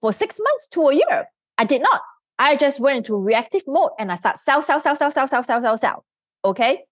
for 0.00 0.12
six 0.12 0.40
months 0.42 0.68
to 0.68 0.88
a 0.88 0.94
year. 0.94 1.28
I 1.58 1.64
did 1.64 1.82
not. 1.82 2.02
I 2.38 2.56
just 2.56 2.80
went 2.80 2.96
into 2.96 3.16
reactive 3.16 3.62
mode 3.66 3.90
and 3.98 4.10
I 4.10 4.14
start 4.16 4.38
sell, 4.38 4.62
sell, 4.62 4.80
sell, 4.80 4.96
sell, 4.96 5.10
sell, 5.10 5.28
sell, 5.28 5.42
sell, 5.42 5.60
sell, 5.60 5.76
sell. 5.76 6.04
Okay. 6.44 6.84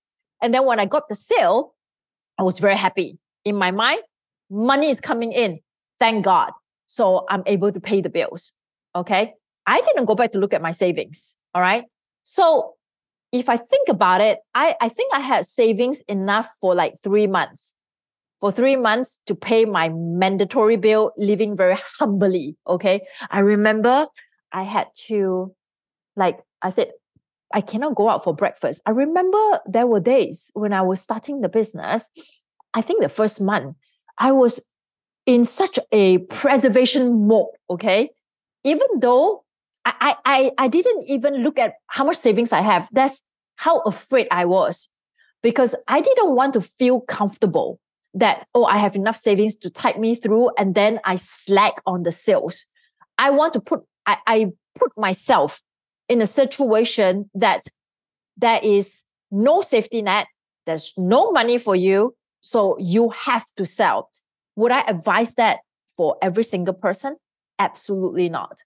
And 0.42 0.54
then 0.54 0.66
when 0.66 0.78
I 0.78 0.84
got 0.84 1.08
the 1.08 1.14
sale, 1.14 1.74
I 2.38 2.42
was 2.42 2.58
very 2.58 2.76
happy. 2.76 3.18
In 3.44 3.56
my 3.56 3.70
mind, 3.70 4.00
money 4.50 4.88
is 4.88 5.00
coming 5.00 5.32
in. 5.32 5.60
Thank 5.98 6.24
God. 6.24 6.52
So 6.86 7.26
I'm 7.28 7.42
able 7.46 7.72
to 7.72 7.80
pay 7.80 8.00
the 8.00 8.08
bills. 8.08 8.52
Okay. 8.94 9.34
I 9.66 9.80
didn't 9.80 10.06
go 10.06 10.14
back 10.14 10.32
to 10.32 10.38
look 10.38 10.54
at 10.54 10.62
my 10.62 10.70
savings. 10.70 11.36
All 11.54 11.60
right. 11.60 11.84
So 12.24 12.74
if 13.32 13.48
I 13.48 13.56
think 13.56 13.88
about 13.88 14.20
it, 14.20 14.38
I, 14.54 14.74
I 14.80 14.88
think 14.88 15.12
I 15.14 15.20
had 15.20 15.44
savings 15.44 16.00
enough 16.02 16.48
for 16.60 16.74
like 16.74 16.94
three 17.02 17.26
months. 17.26 17.74
For 18.40 18.52
three 18.52 18.76
months 18.76 19.20
to 19.26 19.34
pay 19.34 19.64
my 19.64 19.88
mandatory 19.88 20.76
bill, 20.76 21.12
living 21.18 21.56
very 21.56 21.76
humbly. 21.98 22.56
Okay. 22.66 23.06
I 23.30 23.40
remember 23.40 24.06
I 24.52 24.62
had 24.62 24.86
to, 25.08 25.54
like 26.16 26.38
I 26.62 26.70
said, 26.70 26.92
I 27.52 27.60
cannot 27.60 27.94
go 27.94 28.08
out 28.08 28.24
for 28.24 28.34
breakfast. 28.34 28.82
I 28.86 28.90
remember 28.90 29.60
there 29.66 29.86
were 29.86 30.00
days 30.00 30.50
when 30.54 30.72
I 30.72 30.82
was 30.82 31.00
starting 31.00 31.40
the 31.40 31.48
business. 31.48 32.10
I 32.74 32.82
think 32.82 33.02
the 33.02 33.08
first 33.08 33.40
month, 33.40 33.76
I 34.18 34.32
was 34.32 34.60
in 35.24 35.44
such 35.44 35.78
a 35.92 36.18
preservation 36.18 37.26
mode. 37.26 37.48
Okay. 37.70 38.10
Even 38.64 38.86
though 38.98 39.44
I, 39.84 40.16
I, 40.24 40.50
I 40.58 40.68
didn't 40.68 41.04
even 41.08 41.42
look 41.42 41.58
at 41.58 41.74
how 41.86 42.04
much 42.04 42.16
savings 42.16 42.52
I 42.52 42.60
have. 42.60 42.88
That's 42.92 43.22
how 43.56 43.80
afraid 43.80 44.28
I 44.30 44.44
was 44.44 44.88
because 45.42 45.74
I 45.86 46.00
didn't 46.00 46.34
want 46.34 46.52
to 46.54 46.60
feel 46.60 47.00
comfortable 47.00 47.80
that, 48.14 48.46
oh, 48.54 48.64
I 48.64 48.78
have 48.78 48.96
enough 48.96 49.16
savings 49.16 49.56
to 49.56 49.70
tide 49.70 49.98
me 49.98 50.14
through 50.14 50.50
and 50.58 50.74
then 50.74 51.00
I 51.04 51.16
slack 51.16 51.74
on 51.86 52.02
the 52.02 52.12
sales. 52.12 52.64
I 53.16 53.30
want 53.30 53.52
to 53.54 53.60
put, 53.60 53.82
I, 54.06 54.18
I 54.26 54.46
put 54.74 54.92
myself 54.96 55.60
in 56.08 56.20
a 56.20 56.26
situation 56.26 57.30
that 57.34 57.62
there 58.36 58.60
is 58.62 59.04
no 59.30 59.62
safety 59.62 60.02
net, 60.02 60.26
there's 60.66 60.92
no 60.96 61.30
money 61.30 61.58
for 61.58 61.76
you, 61.76 62.14
so 62.40 62.76
you 62.78 63.10
have 63.10 63.44
to 63.56 63.64
sell. 63.64 64.10
Would 64.56 64.72
I 64.72 64.80
advise 64.86 65.34
that 65.34 65.60
for 65.96 66.16
every 66.22 66.44
single 66.44 66.74
person? 66.74 67.16
Absolutely 67.58 68.28
not. 68.28 68.58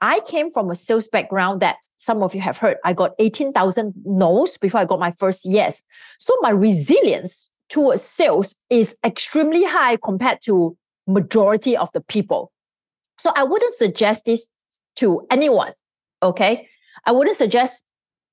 I 0.00 0.20
came 0.20 0.50
from 0.50 0.70
a 0.70 0.74
sales 0.74 1.08
background 1.08 1.62
that 1.62 1.76
some 1.96 2.22
of 2.22 2.34
you 2.34 2.40
have 2.42 2.58
heard. 2.58 2.76
I 2.84 2.92
got 2.92 3.12
18,000 3.18 3.94
no's 4.04 4.58
before 4.58 4.80
I 4.80 4.84
got 4.84 5.00
my 5.00 5.10
first 5.12 5.46
yes. 5.46 5.82
So 6.18 6.36
my 6.42 6.50
resilience 6.50 7.50
towards 7.70 8.02
sales 8.02 8.54
is 8.68 8.96
extremely 9.04 9.64
high 9.64 9.96
compared 9.96 10.42
to 10.42 10.76
majority 11.06 11.76
of 11.76 11.90
the 11.92 12.02
people. 12.02 12.52
So 13.18 13.32
I 13.34 13.44
wouldn't 13.44 13.74
suggest 13.76 14.26
this 14.26 14.46
to 14.96 15.26
anyone. 15.30 15.72
Okay. 16.22 16.68
I 17.06 17.12
wouldn't 17.12 17.36
suggest 17.36 17.84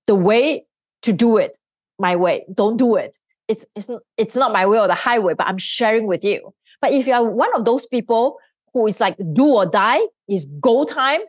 the 0.07 0.15
way 0.15 0.65
to 1.03 1.13
do 1.13 1.37
it 1.37 1.55
my 1.99 2.15
way. 2.15 2.45
Don't 2.53 2.77
do 2.77 2.95
it. 2.95 3.13
It's, 3.47 3.65
it's, 3.75 3.89
it's 4.17 4.35
not 4.35 4.51
my 4.51 4.65
way 4.65 4.79
or 4.79 4.87
the 4.87 4.95
highway, 4.95 5.35
but 5.35 5.47
I'm 5.47 5.57
sharing 5.57 6.07
with 6.07 6.23
you. 6.23 6.53
But 6.81 6.91
if 6.91 7.07
you 7.07 7.13
are 7.13 7.23
one 7.23 7.53
of 7.55 7.65
those 7.65 7.85
people 7.85 8.37
who 8.73 8.87
is 8.87 8.99
like 8.99 9.15
do 9.33 9.45
or 9.45 9.65
die, 9.65 10.01
is 10.27 10.47
go 10.59 10.83
time, 10.83 11.21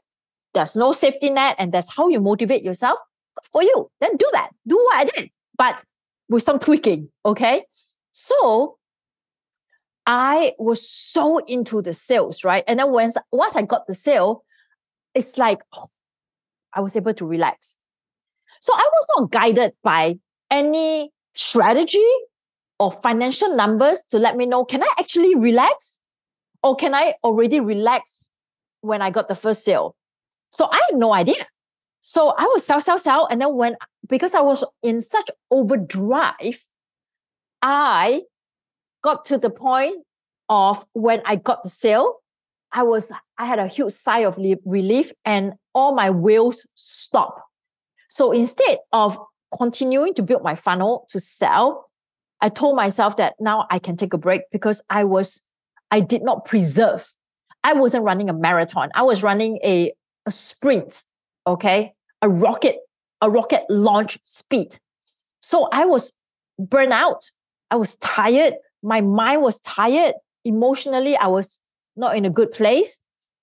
there's 0.55 0.75
no 0.75 0.93
safety 0.93 1.31
net, 1.31 1.57
and 1.59 1.73
that's 1.73 1.93
how 1.93 2.09
you 2.09 2.21
motivate 2.21 2.63
yourself, 2.63 2.99
for 3.53 3.63
you, 3.63 3.91
then 4.01 4.17
do 4.17 4.29
that. 4.33 4.51
Do 4.67 4.77
what 4.77 4.97
I 4.97 5.05
did, 5.05 5.31
but 5.59 5.85
with 6.29 6.43
some 6.43 6.59
tweaking. 6.59 7.11
Okay. 7.27 7.65
So 8.13 8.79
I 10.07 10.53
was 10.59 10.89
so 10.89 11.39
into 11.47 11.83
the 11.83 11.93
sales, 11.93 12.45
right? 12.45 12.65
And 12.67 12.79
then 12.79 12.91
once 12.91 13.17
once 13.33 13.57
I 13.57 13.63
got 13.63 13.87
the 13.87 13.95
sale, 13.95 14.45
it's 15.15 15.39
like 15.39 15.61
oh, 15.75 15.87
I 16.75 16.81
was 16.81 16.97
able 16.97 17.15
to 17.15 17.27
relax. 17.27 17.77
So 18.61 18.73
I 18.75 18.89
was 18.93 19.07
not 19.17 19.31
guided 19.31 19.73
by 19.83 20.19
any 20.51 21.11
strategy 21.35 22.11
or 22.79 22.93
financial 22.93 23.55
numbers 23.55 24.05
to 24.11 24.19
let 24.19 24.37
me 24.37 24.47
know 24.47 24.65
can 24.65 24.83
I 24.83 24.89
actually 24.99 25.35
relax? 25.35 26.01
Or 26.63 26.75
can 26.75 26.95
I 26.95 27.15
already 27.23 27.61
relax 27.61 28.33
when 28.81 29.03
I 29.03 29.11
got 29.11 29.29
the 29.29 29.35
first 29.35 29.65
sale? 29.65 29.95
So 30.51 30.69
I 30.71 30.77
had 30.89 30.99
no 30.99 31.13
idea. 31.13 31.45
So 32.01 32.35
I 32.37 32.45
was 32.45 32.65
sell, 32.65 32.81
sell, 32.81 32.99
sell. 32.99 33.27
And 33.31 33.41
then 33.41 33.55
when, 33.55 33.77
because 34.09 34.35
I 34.35 34.41
was 34.41 34.65
in 34.83 35.03
such 35.03 35.31
overdrive, 35.51 36.63
I 37.63 38.23
got 39.03 39.25
to 39.27 39.39
the 39.39 39.51
point 39.51 40.05
of 40.49 40.85
when 40.93 41.23
I 41.25 41.37
got 41.37 41.63
the 41.63 41.69
sale, 41.69 42.17
I 42.73 42.83
was, 42.83 43.11
I 43.39 43.47
had 43.47 43.59
a 43.59 43.67
huge 43.67 43.93
sigh 43.93 44.21
of 44.21 44.37
relief 44.37 45.13
and 45.25 45.55
all 45.75 45.95
my 45.95 46.11
wheels 46.11 46.67
stop. 46.75 47.45
So 48.09 48.33
instead 48.33 48.79
of 48.93 49.19
continuing 49.59 50.15
to 50.15 50.23
build 50.23 50.43
my 50.43 50.55
funnel 50.55 51.07
to 51.11 51.19
sell, 51.19 51.91
I 52.41 52.49
told 52.49 52.77
myself 52.77 53.17
that 53.17 53.35
now 53.41 53.67
I 53.71 53.79
can 53.79 53.97
take 53.97 54.13
a 54.13 54.19
break 54.19 54.43
because 54.53 54.83
I 54.91 55.05
was, 55.05 55.43
I 55.91 56.01
did 56.01 56.23
not 56.23 56.45
preserve. 56.45 57.13
I 57.63 57.73
wasn't 57.73 58.05
running 58.05 58.29
a 58.29 58.35
marathon. 58.35 58.91
I 58.95 59.03
was 59.03 59.23
running 59.23 59.59
a, 59.65 59.93
a 60.27 60.31
sprint, 60.31 61.03
okay? 61.47 61.95
A 62.23 62.29
rocket, 62.29 62.77
a 63.21 63.31
rocket 63.31 63.63
launch 63.71 64.19
speed. 64.25 64.79
So 65.41 65.69
I 65.73 65.85
was 65.87 66.13
burnt 66.59 66.93
out. 66.93 67.31
I 67.71 67.77
was 67.77 67.97
tired. 67.97 68.55
My 68.83 69.01
mind 69.01 69.43
was 69.43 69.61
tired. 69.61 70.15
Emotionally, 70.45 71.17
I 71.17 71.29
was 71.29 71.63
not 71.97 72.17
in 72.17 72.25
a 72.25 72.31
good 72.31 72.53
place. 72.53 73.01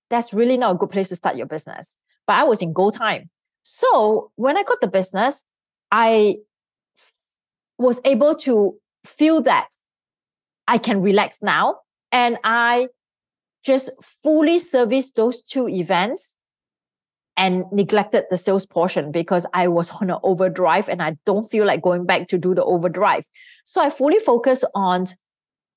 That's 0.08 0.32
really 0.32 0.56
not 0.56 0.72
a 0.72 0.78
good 0.78 0.90
place 0.90 1.08
to 1.08 1.16
start 1.16 1.36
your 1.36 1.46
business. 1.46 1.96
But 2.32 2.38
I 2.38 2.44
was 2.44 2.62
in 2.62 2.72
go 2.72 2.90
time. 2.90 3.28
So 3.62 4.30
when 4.36 4.56
I 4.56 4.62
got 4.62 4.80
the 4.80 4.88
business, 4.88 5.44
I 5.90 6.36
was 7.76 8.00
able 8.06 8.34
to 8.36 8.74
feel 9.04 9.42
that 9.42 9.68
I 10.66 10.78
can 10.78 11.02
relax 11.02 11.42
now. 11.42 11.80
And 12.10 12.38
I 12.42 12.88
just 13.66 13.90
fully 14.00 14.60
serviced 14.60 15.14
those 15.14 15.42
two 15.42 15.68
events 15.68 16.38
and 17.36 17.64
neglected 17.70 18.24
the 18.30 18.38
sales 18.38 18.64
portion 18.64 19.12
because 19.12 19.44
I 19.52 19.68
was 19.68 19.90
on 19.90 20.08
an 20.08 20.18
overdrive 20.22 20.88
and 20.88 21.02
I 21.02 21.18
don't 21.26 21.50
feel 21.50 21.66
like 21.66 21.82
going 21.82 22.06
back 22.06 22.28
to 22.28 22.38
do 22.38 22.54
the 22.54 22.64
overdrive. 22.64 23.26
So 23.66 23.82
I 23.82 23.90
fully 23.90 24.20
focus 24.20 24.64
on 24.74 25.08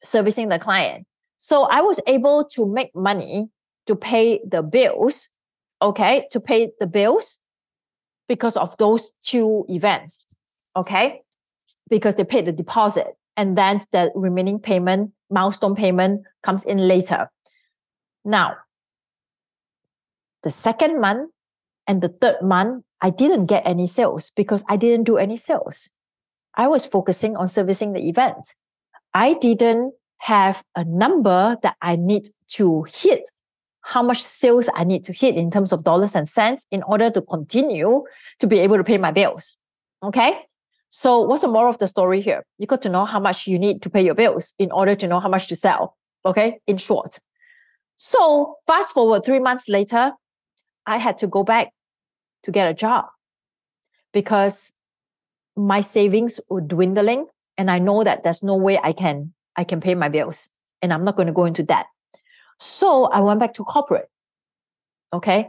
servicing 0.05 0.47
the 0.47 0.59
client. 0.59 1.05
So 1.37 1.63
I 1.63 1.81
was 1.81 1.99
able 2.07 2.45
to 2.51 2.65
make 2.65 2.95
money 2.95 3.49
to 3.87 3.95
pay 3.97 4.39
the 4.47 4.63
bills, 4.63 5.31
okay, 5.85 6.27
to 6.31 6.39
pay 6.39 6.71
the 6.79 6.87
bills 6.87 7.39
because 8.27 8.57
of 8.57 8.75
those 8.77 9.11
two 9.23 9.65
events. 9.69 10.25
Okay. 10.75 11.21
Because 11.89 12.15
they 12.15 12.23
paid 12.23 12.45
the 12.45 12.51
deposit 12.51 13.07
and 13.37 13.57
then 13.57 13.81
the 13.91 14.11
remaining 14.15 14.59
payment, 14.59 15.11
milestone 15.29 15.75
payment 15.75 16.23
comes 16.43 16.63
in 16.63 16.87
later. 16.87 17.29
Now, 18.23 18.57
the 20.43 20.51
second 20.51 20.99
month 20.99 21.31
and 21.87 22.01
the 22.01 22.09
third 22.09 22.41
month, 22.41 22.83
I 23.01 23.09
didn't 23.11 23.45
get 23.45 23.63
any 23.65 23.87
sales 23.87 24.31
because 24.35 24.63
I 24.67 24.77
didn't 24.77 25.03
do 25.03 25.17
any 25.17 25.37
sales. 25.37 25.89
I 26.55 26.67
was 26.67 26.85
focusing 26.85 27.35
on 27.35 27.47
servicing 27.47 27.93
the 27.93 28.07
event. 28.07 28.55
I 29.13 29.33
didn't 29.35 29.93
have 30.19 30.63
a 30.75 30.83
number 30.83 31.57
that 31.61 31.75
I 31.81 31.97
need 31.97 32.29
to 32.55 32.83
hit 32.83 33.29
how 33.85 34.01
much 34.01 34.23
sales 34.23 34.67
I 34.73 34.83
need 34.83 35.03
to 35.05 35.13
hit 35.13 35.35
in 35.35 35.51
terms 35.51 35.71
of 35.71 35.83
dollars 35.83 36.15
and 36.15 36.27
cents 36.27 36.65
in 36.71 36.81
order 36.83 37.11
to 37.11 37.21
continue 37.21 38.03
to 38.39 38.47
be 38.47 38.57
able 38.59 38.77
to 38.77 38.83
pay 38.83 38.97
my 38.97 39.11
bills. 39.11 39.57
Okay. 40.01 40.39
So 40.89 41.21
what's 41.21 41.43
the 41.43 41.47
moral 41.47 41.69
of 41.69 41.77
the 41.77 41.87
story 41.87 42.19
here? 42.19 42.43
You 42.57 42.65
got 42.65 42.81
to 42.81 42.89
know 42.89 43.05
how 43.05 43.19
much 43.19 43.45
you 43.45 43.59
need 43.59 43.83
to 43.83 43.89
pay 43.91 44.03
your 44.03 44.15
bills 44.15 44.55
in 44.57 44.71
order 44.71 44.95
to 44.95 45.07
know 45.07 45.19
how 45.19 45.29
much 45.29 45.47
to 45.49 45.55
sell. 45.55 45.95
Okay. 46.25 46.59
In 46.65 46.77
short. 46.77 47.19
So 47.95 48.55
fast 48.65 48.95
forward 48.95 49.23
three 49.23 49.39
months 49.39 49.69
later, 49.69 50.13
I 50.87 50.97
had 50.97 51.19
to 51.19 51.27
go 51.27 51.43
back 51.43 51.69
to 52.41 52.51
get 52.51 52.67
a 52.67 52.73
job 52.73 53.05
because 54.13 54.73
my 55.55 55.81
savings 55.81 56.39
were 56.49 56.61
dwindling 56.61 57.27
and 57.55 57.69
I 57.69 57.77
know 57.77 58.03
that 58.03 58.23
there's 58.23 58.41
no 58.41 58.55
way 58.55 58.79
I 58.83 58.93
can 58.93 59.33
I 59.55 59.63
can 59.63 59.79
pay 59.79 59.93
my 59.93 60.09
bills 60.09 60.49
and 60.81 60.91
I'm 60.91 61.03
not 61.03 61.15
going 61.15 61.27
to 61.27 61.33
go 61.33 61.45
into 61.45 61.61
debt. 61.61 61.85
So 62.59 63.05
I 63.05 63.19
went 63.19 63.39
back 63.39 63.53
to 63.55 63.63
corporate. 63.63 64.09
Okay. 65.13 65.47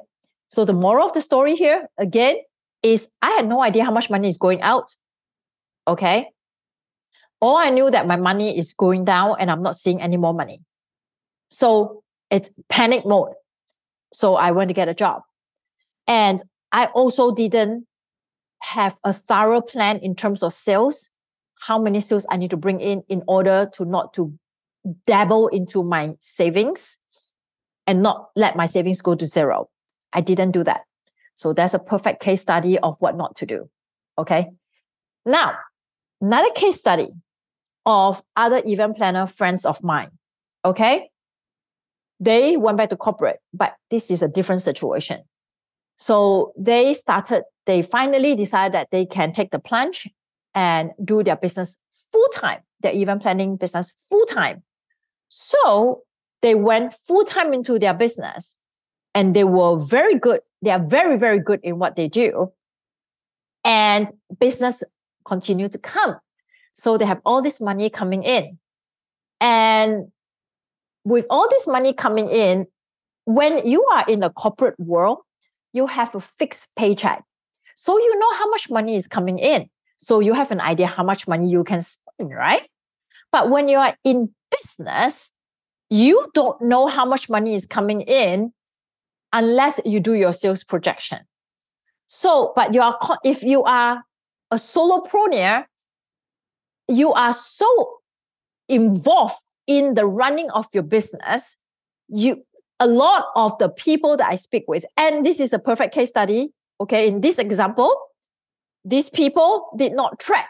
So 0.49 0.65
the 0.65 0.73
moral 0.73 1.07
of 1.07 1.13
the 1.13 1.21
story 1.21 1.57
here 1.57 1.89
again 1.99 2.37
is 2.83 3.09
I 3.23 3.31
had 3.31 3.49
no 3.49 3.63
idea 3.63 3.85
how 3.85 3.91
much 3.91 4.11
money 4.11 4.29
is 4.29 4.39
going 4.39 4.63
out. 4.63 4.95
Okay. 5.89 6.29
All 7.41 7.57
I 7.57 7.71
knew 7.71 7.91
that 7.91 8.07
my 8.07 8.17
money 8.17 8.57
is 8.57 8.73
going 8.73 9.05
down 9.05 9.37
and 9.39 9.51
I'm 9.51 9.63
not 9.63 9.77
seeing 9.77 10.01
any 10.01 10.17
more 10.17 10.33
money. 10.33 10.63
So 11.51 12.03
it's 12.31 12.51
panic 12.69 13.05
mode. 13.05 13.33
So 14.13 14.37
I 14.37 14.53
went 14.53 14.69
to 14.69 14.75
get 14.75 14.89
a 14.89 14.95
job. 14.95 15.23
And 16.07 16.43
I 16.73 16.87
also 16.87 17.35
didn't 17.35 17.87
have 18.63 18.99
a 19.05 19.13
thorough 19.13 19.61
plan 19.61 19.99
in 19.99 20.15
terms 20.15 20.43
of 20.43 20.53
sales, 20.53 21.11
how 21.61 21.79
many 21.79 22.01
sales 22.01 22.27
I 22.31 22.37
need 22.37 22.51
to 22.51 22.57
bring 22.57 22.81
in 22.81 23.03
in 23.09 23.23
order 23.27 23.71
to 23.75 23.85
not 23.85 24.15
to 24.15 24.33
dabble 25.07 25.49
into 25.49 25.83
my 25.83 26.15
savings 26.21 26.99
and 27.87 28.03
not 28.03 28.29
let 28.37 28.57
my 28.57 28.67
savings 28.67 29.01
go 29.01 29.15
to 29.15 29.27
zero. 29.27 29.69
I 30.13 30.21
didn't 30.21 30.53
do 30.53 30.65
that. 30.65 30.83
So 31.37 31.53
that's 31.53 31.75
a 31.75 31.79
perfect 31.79 32.21
case 32.21 32.41
study 32.41 32.79
of 32.79 32.97
what 32.99 33.17
not 33.17 33.37
to 33.37 33.47
do. 33.47 33.69
Okay. 34.19 34.51
Now, 35.25 35.55
another 36.21 36.51
case 36.55 36.77
study 36.77 37.09
of 37.85 38.23
other 38.35 38.63
event 38.65 38.97
planner 38.97 39.27
friends 39.27 39.65
of 39.65 39.83
mine. 39.83 40.11
Okay. 40.65 41.11
They 42.19 42.57
went 42.57 42.79
back 42.79 42.89
to 42.91 42.97
corporate, 42.97 43.41
but 43.53 43.75
this 43.91 44.11
is 44.11 44.23
a 44.23 44.29
different 44.29 44.63
situation. 44.63 45.23
So 45.99 46.53
they 46.59 46.95
started, 46.95 47.45
they 47.67 47.83
finally 47.83 48.35
decided 48.35 48.75
that 48.75 48.91
they 48.91 49.07
can 49.07 49.33
take 49.33 49.51
the 49.51 49.59
plunge 49.59 50.09
and 50.55 50.93
do 51.05 51.23
their 51.23 51.37
business 51.37 51.77
full 52.13 52.29
time, 52.33 52.61
their 52.81 52.95
event 52.95 53.23
planning 53.23 53.57
business 53.57 53.93
full 54.09 54.25
time. 54.27 54.63
So 55.29 56.03
they 56.43 56.55
went 56.55 56.95
full 56.95 57.25
time 57.25 57.53
into 57.53 57.79
their 57.79 57.95
business 57.95 58.57
and 59.15 59.35
they 59.35 59.45
were 59.45 59.79
very 59.79 60.19
good. 60.19 60.41
They 60.63 60.71
are 60.71 60.85
very, 60.85 61.19
very 61.19 61.39
good 61.39 61.61
in 61.63 61.79
what 61.79 61.97
they 61.97 62.09
do. 62.09 62.53
And 63.65 64.11
business 64.39 64.83
continue 65.25 65.69
to 65.69 65.79
come. 65.79 66.17
So 66.73 66.99
they 66.99 67.07
have 67.07 67.21
all 67.25 67.43
this 67.43 67.61
money 67.61 67.91
coming 67.91 68.23
in. 68.23 68.59
And 69.41 70.13
with 71.05 71.27
all 71.31 71.49
this 71.49 71.67
money 71.67 71.93
coming 71.93 72.29
in, 72.29 72.67
when 73.25 73.67
you 73.67 73.85
are 73.87 74.05
in 74.07 74.21
the 74.21 74.31
corporate 74.31 74.79
world, 74.79 75.19
you 75.73 75.87
have 75.87 76.15
a 76.15 76.21
fixed 76.21 76.75
paycheck. 76.77 77.25
So 77.77 77.99
you 77.99 78.19
know 78.19 78.35
how 78.39 78.49
much 78.51 78.71
money 78.71 78.97
is 78.97 79.09
coming 79.09 79.39
in. 79.39 79.69
So 79.99 80.21
you 80.21 80.35
have 80.35 80.51
an 80.51 80.61
idea 80.61 80.87
how 80.87 81.03
much 81.03 81.27
money 81.27 81.49
you 81.49 81.65
can 81.65 81.83
spend, 81.83 82.31
right? 82.31 82.63
But 83.33 83.51
when 83.51 83.69
you 83.69 83.79
are 83.79 83.97
in 84.05 84.35
business, 84.61 85.31
you 85.91 86.29
don't 86.35 86.61
know 86.61 86.87
how 86.87 87.05
much 87.05 87.29
money 87.29 87.55
is 87.55 87.67
coming 87.67 88.01
in 88.03 88.53
unless 89.33 89.81
you 89.85 90.01
do 90.01 90.15
your 90.15 90.33
sales 90.33 90.65
projection. 90.65 91.21
So, 92.09 92.53
but 92.57 92.75
you 92.75 92.81
are, 92.81 92.99
if 93.25 93.43
you 93.43 93.63
are 93.65 94.05
a 94.51 94.57
solopreneur, 94.57 95.65
you 96.89 97.13
are 97.13 97.33
so 97.33 97.99
involved 98.69 99.43
in 99.67 99.95
the 99.95 100.07
running 100.07 100.51
of 100.51 100.67
your 100.73 100.85
business. 100.85 101.57
You, 102.09 102.45
a 102.79 102.87
lot 102.87 103.27
of 103.35 103.59
the 103.59 103.69
people 103.69 104.17
that 104.17 104.29
I 104.29 104.37
speak 104.37 104.65
with, 104.69 104.85
and 104.97 105.25
this 105.27 105.41
is 105.41 105.53
a 105.53 105.59
perfect 105.59 105.95
case 105.95 106.09
study. 106.09 106.53
Okay. 106.81 107.09
In 107.09 107.21
this 107.21 107.39
example, 107.39 107.97
these 108.85 109.11
people 109.11 109.71
did 109.77 109.93
not 109.93 110.21
track. 110.21 110.49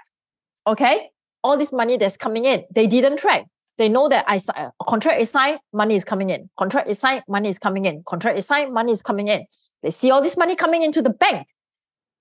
Okay. 0.66 1.11
All 1.42 1.57
this 1.57 1.73
money 1.73 1.97
that's 1.97 2.16
coming 2.16 2.45
in, 2.45 2.64
they 2.75 2.87
didn't 2.87 3.19
track. 3.19 3.47
They 3.79 3.89
know 3.89 4.09
that 4.09 4.25
I 4.27 4.41
a 4.57 4.73
contract 4.87 5.21
is 5.21 5.31
signed, 5.31 5.59
money 5.73 5.95
is 5.95 6.05
coming 6.05 6.31
in. 6.31 6.49
Contract 6.57 6.89
is 6.89 6.99
signed, 6.99 7.25
money 7.29 7.51
is 7.51 7.59
coming 7.59 7.85
in. 7.85 8.03
Contract 8.07 8.39
is 8.39 8.47
signed, 8.47 8.73
money 8.73 8.93
is 8.93 9.03
coming 9.03 9.29
in. 9.29 9.45
They 9.83 9.91
see 9.91 10.11
all 10.11 10.23
this 10.23 10.37
money 10.37 10.57
coming 10.57 10.83
into 10.83 11.03
the 11.03 11.11
bank. 11.11 11.47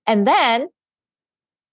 And 0.06 0.26
then 0.26 0.68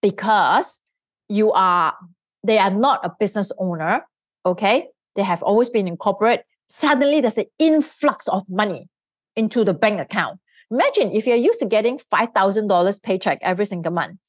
because 0.03 0.81
you 1.29 1.51
are 1.53 1.95
they 2.43 2.59
are 2.59 2.69
not 2.69 2.99
a 3.03 3.11
business 3.19 3.51
owner 3.57 4.01
okay 4.45 4.87
they 5.15 5.23
have 5.23 5.41
always 5.41 5.69
been 5.69 5.87
in 5.87 5.97
corporate 5.97 6.45
suddenly 6.67 7.21
there's 7.21 7.37
an 7.37 7.45
influx 7.57 8.27
of 8.27 8.43
money 8.49 8.89
into 9.35 9.63
the 9.63 9.73
bank 9.73 9.99
account 9.99 10.39
imagine 10.69 11.11
if 11.11 11.25
you're 11.25 11.37
used 11.37 11.59
to 11.59 11.65
getting 11.65 11.97
$5000 11.97 13.01
paycheck 13.01 13.39
every 13.41 13.65
single 13.65 13.93
month 13.93 14.19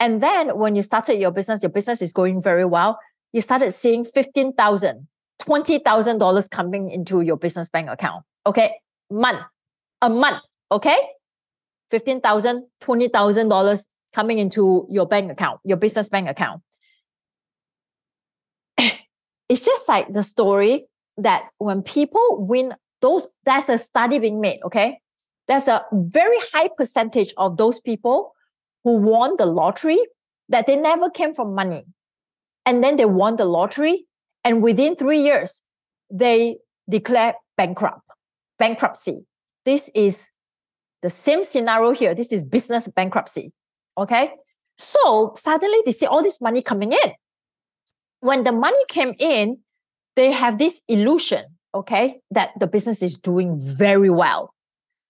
and 0.00 0.22
then 0.22 0.56
when 0.58 0.74
you 0.74 0.82
started 0.82 1.20
your 1.20 1.30
business 1.30 1.62
your 1.62 1.70
business 1.70 2.00
is 2.00 2.12
going 2.12 2.42
very 2.42 2.64
well 2.64 2.98
you 3.32 3.40
started 3.40 3.72
seeing 3.72 4.04
$15,000, 4.04 5.06
$20000 5.40 6.50
coming 6.50 6.90
into 6.90 7.20
your 7.20 7.36
business 7.36 7.70
bank 7.70 7.88
account 7.88 8.24
okay 8.44 8.74
month 9.08 9.40
a 10.02 10.10
month 10.10 10.42
okay 10.72 10.96
$15000 11.92 12.62
$20000 12.82 13.86
coming 14.14 14.38
into 14.38 14.86
your 14.90 15.06
bank 15.06 15.30
account, 15.30 15.60
your 15.64 15.76
business 15.76 16.08
bank 16.08 16.28
account. 16.28 16.62
it's 19.48 19.64
just 19.64 19.88
like 19.88 20.12
the 20.12 20.22
story 20.22 20.86
that 21.16 21.48
when 21.58 21.82
people 21.82 22.44
win 22.46 22.74
those, 23.00 23.28
that's 23.44 23.68
a 23.68 23.78
study 23.78 24.18
being 24.18 24.40
made, 24.40 24.60
okay? 24.64 25.00
There's 25.46 25.68
a 25.68 25.84
very 25.92 26.38
high 26.52 26.68
percentage 26.76 27.32
of 27.36 27.56
those 27.56 27.80
people 27.80 28.32
who 28.84 28.96
won 28.96 29.36
the 29.38 29.46
lottery 29.46 29.98
that 30.48 30.66
they 30.66 30.76
never 30.76 31.10
came 31.10 31.34
from 31.34 31.54
money. 31.54 31.84
And 32.66 32.84
then 32.84 32.96
they 32.96 33.04
won 33.06 33.36
the 33.36 33.44
lottery, 33.44 34.06
and 34.44 34.62
within 34.62 34.94
three 34.96 35.20
years, 35.20 35.62
they 36.10 36.58
declare 36.88 37.34
bankrupt, 37.56 38.02
bankruptcy. 38.58 39.26
This 39.64 39.90
is 39.94 40.28
the 41.02 41.10
same 41.10 41.42
scenario 41.42 41.92
here. 41.92 42.14
This 42.14 42.32
is 42.32 42.44
business 42.44 42.88
bankruptcy. 42.88 43.52
Okay. 43.96 44.32
So 44.76 45.34
suddenly 45.36 45.78
they 45.84 45.92
see 45.92 46.06
all 46.06 46.22
this 46.22 46.40
money 46.40 46.62
coming 46.62 46.92
in. 46.92 47.12
When 48.20 48.44
the 48.44 48.52
money 48.52 48.78
came 48.88 49.14
in, 49.18 49.58
they 50.16 50.32
have 50.32 50.58
this 50.58 50.82
illusion, 50.88 51.44
okay, 51.74 52.20
that 52.30 52.50
the 52.58 52.66
business 52.66 53.02
is 53.02 53.18
doing 53.18 53.60
very 53.60 54.10
well. 54.10 54.54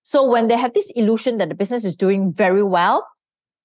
So 0.03 0.25
when 0.27 0.49
they 0.49 0.57
have 0.57 0.75
this 0.75 0.91
illusion 0.97 1.39
that 1.39 1.49
the 1.49 1.55
business 1.55 1.85
is 1.85 1.97
doing 1.97 2.33
very 2.33 2.63
well, 2.63 3.07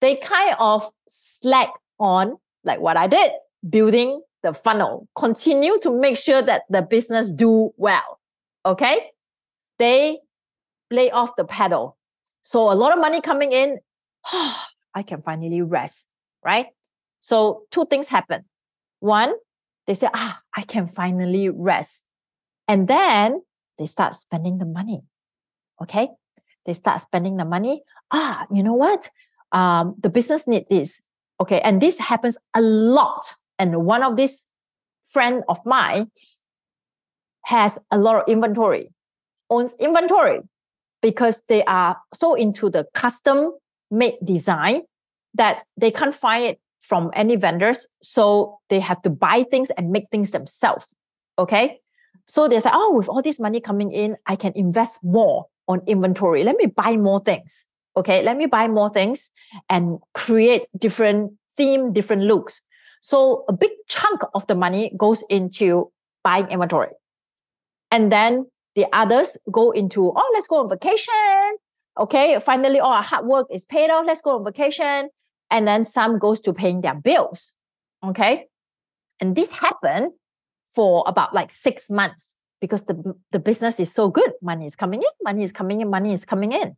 they 0.02 0.16
kind 0.18 0.56
of 0.60 0.90
slack 1.08 1.70
on, 2.00 2.38
like 2.64 2.80
what 2.80 2.98
I 2.98 3.08
did, 3.08 3.32
building 3.68 4.22
the 4.44 4.54
funnel, 4.54 5.08
continue 5.16 5.80
to 5.80 5.90
make 5.90 6.18
sure 6.18 6.42
that 6.42 6.64
the 6.70 6.82
business 6.82 7.32
do 7.32 7.72
well. 7.78 8.20
Okay. 8.66 9.12
They 9.80 10.20
lay 10.92 11.10
off 11.12 11.36
the 11.36 11.46
pedal. 11.46 11.98
So 12.44 12.72
a 12.72 12.76
lot 12.76 12.94
of 12.94 13.00
money 13.00 13.22
coming 13.22 13.52
in. 13.52 13.80
I 14.96 15.02
can 15.02 15.24
finally 15.24 15.62
rest, 15.62 16.08
right? 16.46 16.68
So 17.22 17.64
two 17.72 17.86
things 17.86 18.08
happen. 18.08 18.46
One, 19.00 19.34
they 19.88 19.96
say, 19.96 20.08
ah, 20.14 20.40
I 20.56 20.62
can 20.62 20.88
finally 20.88 21.50
rest. 21.50 22.06
And 22.68 22.88
then 22.88 23.42
they 23.78 23.88
start 23.88 24.16
spending 24.16 24.60
the 24.60 24.66
money. 24.66 25.02
Okay. 25.82 26.10
They 26.66 26.74
start 26.74 27.02
spending 27.02 27.38
the 27.38 27.46
money. 27.46 27.84
Ah, 28.12 28.46
you 28.52 28.62
know 28.62 28.74
what? 28.74 29.10
Um, 29.52 29.96
the 30.00 30.10
business 30.10 30.48
need 30.48 30.66
this. 30.70 31.02
Okay. 31.42 31.60
And 31.62 31.82
this 31.82 31.98
happens 31.98 32.38
a 32.54 32.62
lot. 32.62 33.36
And 33.60 33.86
one 33.86 34.04
of 34.04 34.16
these 34.16 34.46
friend 35.04 35.44
of 35.48 35.60
mine 35.66 36.12
has 37.46 37.80
a 37.92 37.98
lot 37.98 38.16
of 38.16 38.24
inventory, 38.28 38.90
owns 39.50 39.76
inventory 39.80 40.42
because 41.02 41.44
they 41.50 41.64
are 41.66 41.98
so 42.14 42.34
into 42.34 42.70
the 42.70 42.86
custom 42.94 43.52
made 43.92 44.18
design 44.24 44.82
that 45.36 45.64
they 45.78 45.92
can't 45.92 46.16
find 46.16 46.46
it 46.46 46.60
from 46.80 47.12
any 47.14 47.36
vendors. 47.36 47.88
So 48.02 48.60
they 48.70 48.80
have 48.80 49.02
to 49.04 49.10
buy 49.10 49.44
things 49.44 49.70
and 49.72 49.92
make 49.92 50.06
things 50.12 50.32
themselves. 50.32 50.94
Okay. 51.38 51.80
So 52.28 52.48
they 52.48 52.60
say, 52.60 52.70
oh, 52.72 52.94
with 52.96 53.10
all 53.10 53.22
this 53.22 53.40
money 53.40 53.60
coming 53.60 53.92
in, 53.92 54.18
I 54.28 54.36
can 54.36 54.54
invest 54.56 55.04
more 55.04 55.48
on 55.68 55.82
inventory. 55.88 56.44
Let 56.44 56.58
me 56.58 56.68
buy 56.68 56.98
more 56.98 57.20
things. 57.20 57.66
Okay. 57.98 58.24
Let 58.24 58.38
me 58.38 58.46
buy 58.46 58.68
more 58.68 58.90
things 58.90 59.32
and 59.70 60.00
create 60.14 60.64
different 60.78 61.34
theme, 61.58 61.94
different 61.94 62.24
looks. 62.24 62.62
So 63.04 63.44
a 63.50 63.54
big 63.54 63.72
chunk 63.90 64.22
of 64.34 64.48
the 64.48 64.56
money 64.56 64.94
goes 64.96 65.26
into 65.30 65.92
buying 66.24 66.48
inventory. 66.48 66.92
And 67.92 68.10
then 68.14 68.46
the 68.76 68.86
others 68.94 69.38
go 69.52 69.72
into, 69.72 70.14
oh, 70.16 70.32
let's 70.34 70.48
go 70.48 70.64
on 70.64 70.70
vacation. 70.70 71.58
Okay, 72.00 72.40
finally, 72.40 72.80
all 72.80 72.94
our 72.94 73.04
hard 73.04 73.26
work 73.26 73.48
is 73.52 73.66
paid 73.66 73.90
off. 73.90 74.06
Let's 74.08 74.22
go 74.22 74.38
on 74.38 74.46
vacation. 74.46 75.10
And 75.52 75.68
then 75.68 75.84
some 75.84 76.18
goes 76.18 76.40
to 76.42 76.54
paying 76.54 76.80
their 76.80 76.96
bills. 76.96 77.52
Okay. 78.06 78.46
And 79.20 79.36
this 79.36 79.52
happened 79.52 80.14
for 80.74 81.04
about 81.06 81.34
like 81.34 81.52
six 81.52 81.90
months 81.90 82.38
because 82.62 82.86
the, 82.86 83.16
the 83.34 83.40
business 83.40 83.82
is 83.82 83.92
so 83.92 84.08
good. 84.08 84.32
Money 84.42 84.66
is 84.66 84.78
coming 84.78 85.02
in, 85.02 85.10
money 85.22 85.44
is 85.44 85.52
coming 85.52 85.82
in, 85.82 85.90
money 85.90 86.14
is 86.14 86.24
coming 86.24 86.54
in. 86.54 86.78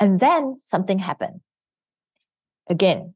And 0.00 0.18
then 0.18 0.56
something 0.58 1.00
happened. 1.00 1.40
Again, 2.70 3.14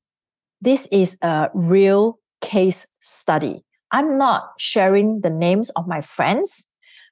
this 0.63 0.89
is 0.91 1.19
a 1.21 1.51
real 1.53 2.19
case 2.41 2.87
study. 3.01 3.63
I'm 3.91 4.17
not 4.17 4.53
sharing 4.59 5.21
the 5.21 5.29
names 5.29 5.69
of 5.77 5.87
my 5.87 6.01
friends 6.01 6.65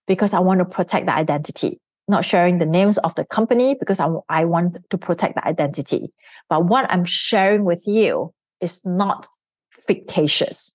because 0.06 0.32
I 0.32 0.38
want 0.38 0.60
to 0.60 0.64
protect 0.64 1.04
the 1.06 1.14
identity 1.14 1.78
not 2.10 2.24
sharing 2.24 2.58
the 2.58 2.66
names 2.66 2.98
of 2.98 3.14
the 3.14 3.24
company 3.24 3.74
because 3.74 4.00
I, 4.00 4.08
I 4.28 4.44
want 4.44 4.76
to 4.90 4.98
protect 4.98 5.36
the 5.36 5.46
identity. 5.46 6.12
But 6.50 6.66
what 6.66 6.90
I'm 6.92 7.04
sharing 7.04 7.64
with 7.64 7.86
you 7.86 8.34
is 8.60 8.84
not 8.84 9.26
fictitious. 9.70 10.74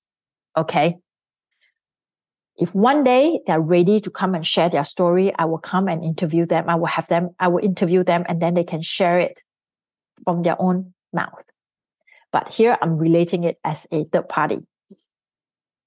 Okay. 0.58 0.98
If 2.58 2.74
one 2.74 3.04
day 3.04 3.42
they're 3.46 3.60
ready 3.60 4.00
to 4.00 4.10
come 4.10 4.34
and 4.34 4.48
share 4.48 4.70
their 4.70 4.86
story, 4.86 5.36
I 5.36 5.44
will 5.44 5.58
come 5.58 5.90
and 5.90 6.04
interview 6.04 6.46
them. 6.46 6.70
I 6.70 6.76
will 6.76 6.86
have 6.86 7.08
them, 7.10 7.32
I 7.38 7.50
will 7.50 7.64
interview 7.64 8.04
them 8.04 8.24
and 8.28 8.42
then 8.42 8.54
they 8.54 8.64
can 8.64 8.82
share 8.82 9.20
it 9.20 9.44
from 10.24 10.44
their 10.44 10.60
own 10.60 10.94
mouth. 11.12 11.46
But 12.36 12.52
here 12.52 12.78
I'm 12.82 12.98
relating 12.98 13.46
it 13.46 13.58
as 13.64 13.88
a 13.92 14.04
third 14.12 14.28
party. 14.28 14.60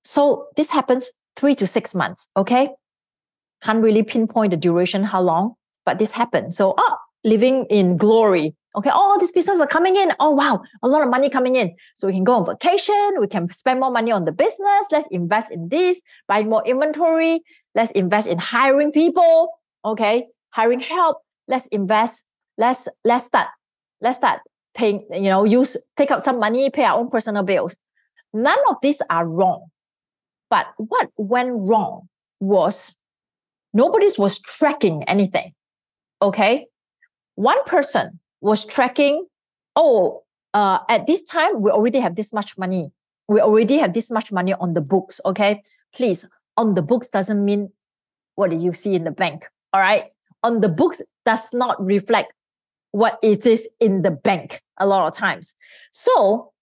So 0.03 0.49
this 0.57 0.71
happens 0.71 1.05
three 1.37 1.55
to 1.61 1.67
six 1.67 1.95
months. 1.95 2.29
Okay 2.37 2.71
can't 3.63 3.83
really 3.83 4.03
pinpoint 4.03 4.51
the 4.51 4.57
duration, 4.57 5.05
how 5.05 5.21
long, 5.21 5.55
but 5.85 5.99
this 5.99 6.11
happened. 6.11 6.55
So, 6.55 6.75
oh, 6.77 6.97
living 7.25 7.67
in 7.67 7.97
glory. 7.97 8.55
Okay, 8.77 8.91
all 8.91 9.19
these 9.19 9.33
businesses 9.33 9.61
are 9.61 9.67
coming 9.67 9.97
in. 9.97 10.13
Oh, 10.21 10.31
wow, 10.31 10.63
a 10.83 10.89
lot 10.89 11.03
of 11.03 11.09
money 11.09 11.29
coming 11.29 11.57
in. 11.57 11.75
So 11.97 12.07
we 12.07 12.13
can 12.13 12.23
go 12.23 12.35
on 12.35 12.47
vacation. 12.47 13.17
We 13.19 13.27
can 13.27 13.51
spend 13.53 13.81
more 13.81 13.91
money 13.91 14.13
on 14.13 14.25
the 14.25 14.33
business. 14.33 14.87
Let's 14.93 15.09
invest 15.09 15.51
in 15.51 15.69
this, 15.69 16.01
buy 16.29 16.45
more 16.45 16.63
inventory. 16.65 17.41
Let's 17.75 17.91
invest 17.93 18.29
in 18.29 18.39
hiring 18.39 18.93
people. 18.93 19.59
Okay, 19.85 20.27
hiring 20.51 20.81
help. 20.81 21.19
Let's 21.49 21.67
invest. 21.69 22.27
Let's 22.57 22.89
let's 23.05 23.25
start. 23.25 23.49
Let's 24.01 24.19
start 24.19 24.41
paying. 24.79 25.05
You 25.13 25.29
know, 25.29 25.45
use 25.45 25.77
take 25.97 26.11
out 26.11 26.25
some 26.25 26.39
money, 26.39 26.71
pay 26.71 26.85
our 26.85 26.99
own 26.99 27.11
personal 27.11 27.43
bills. 27.43 27.77
None 28.33 28.59
of 28.71 28.77
these 28.81 29.03
are 29.11 29.27
wrong. 29.27 29.67
But 30.49 30.69
what 30.79 31.11
went 31.19 31.51
wrong 31.53 32.09
was 32.41 32.97
Nobody 33.75 34.09
was 34.19 34.39
tracking 34.41 35.05
anything. 35.05 35.53
Okay. 36.23 36.67
One 37.35 37.63
person 37.65 38.19
was 38.41 38.65
tracking, 38.65 39.27
oh, 39.77 40.23
uh, 40.55 40.79
at 40.89 41.07
this 41.07 41.23
time, 41.23 41.61
we 41.61 41.71
already 41.71 42.01
have 42.01 42.17
this 42.17 42.33
much 42.33 42.57
money. 42.57 42.91
We 43.29 43.41
already 43.41 43.79
have 43.79 43.93
this 43.93 44.11
much 44.11 44.33
money 44.33 44.55
on 44.55 44.75
the 44.75 44.81
books. 44.81 45.21
Okay. 45.25 45.63
Please, 45.95 46.27
on 46.57 46.75
the 46.75 46.83
books 46.83 47.09
doesn't 47.09 47.45
mean 47.45 47.71
what 48.37 48.51
did 48.51 48.63
you 48.63 48.73
see 48.73 48.95
in 48.95 49.05
the 49.05 49.11
bank. 49.11 49.47
All 49.73 49.81
right. 49.81 50.07
On 50.43 50.61
the 50.61 50.69
books 50.69 51.03
does 51.27 51.53
not 51.53 51.85
reflect 51.85 52.33
what 52.93 53.19
it 53.23 53.47
is 53.47 53.69
in 53.81 54.03
the 54.03 54.11
bank 54.11 54.63
a 54.79 54.87
lot 54.87 55.07
of 55.07 55.15
times. 55.15 55.55
So, 55.93 56.53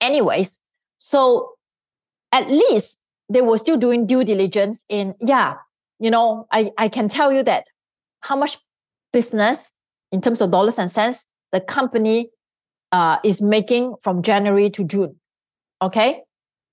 anyways, 0.00 0.60
so 0.98 1.52
at 2.32 2.48
least 2.48 2.98
they 3.28 3.42
were 3.42 3.58
still 3.58 3.76
doing 3.76 4.06
due 4.06 4.24
diligence 4.24 4.84
in, 4.88 5.14
yeah, 5.20 5.54
you 5.98 6.10
know, 6.10 6.46
I, 6.52 6.70
I 6.78 6.88
can 6.88 7.08
tell 7.08 7.32
you 7.32 7.42
that 7.44 7.64
how 8.20 8.36
much 8.36 8.58
business 9.12 9.72
in 10.12 10.20
terms 10.20 10.40
of 10.40 10.50
dollars 10.50 10.78
and 10.78 10.90
cents 10.90 11.26
the 11.52 11.60
company 11.60 12.30
uh, 12.92 13.18
is 13.24 13.40
making 13.40 13.94
from 14.02 14.22
January 14.22 14.70
to 14.70 14.84
June. 14.84 15.16
Okay. 15.80 16.22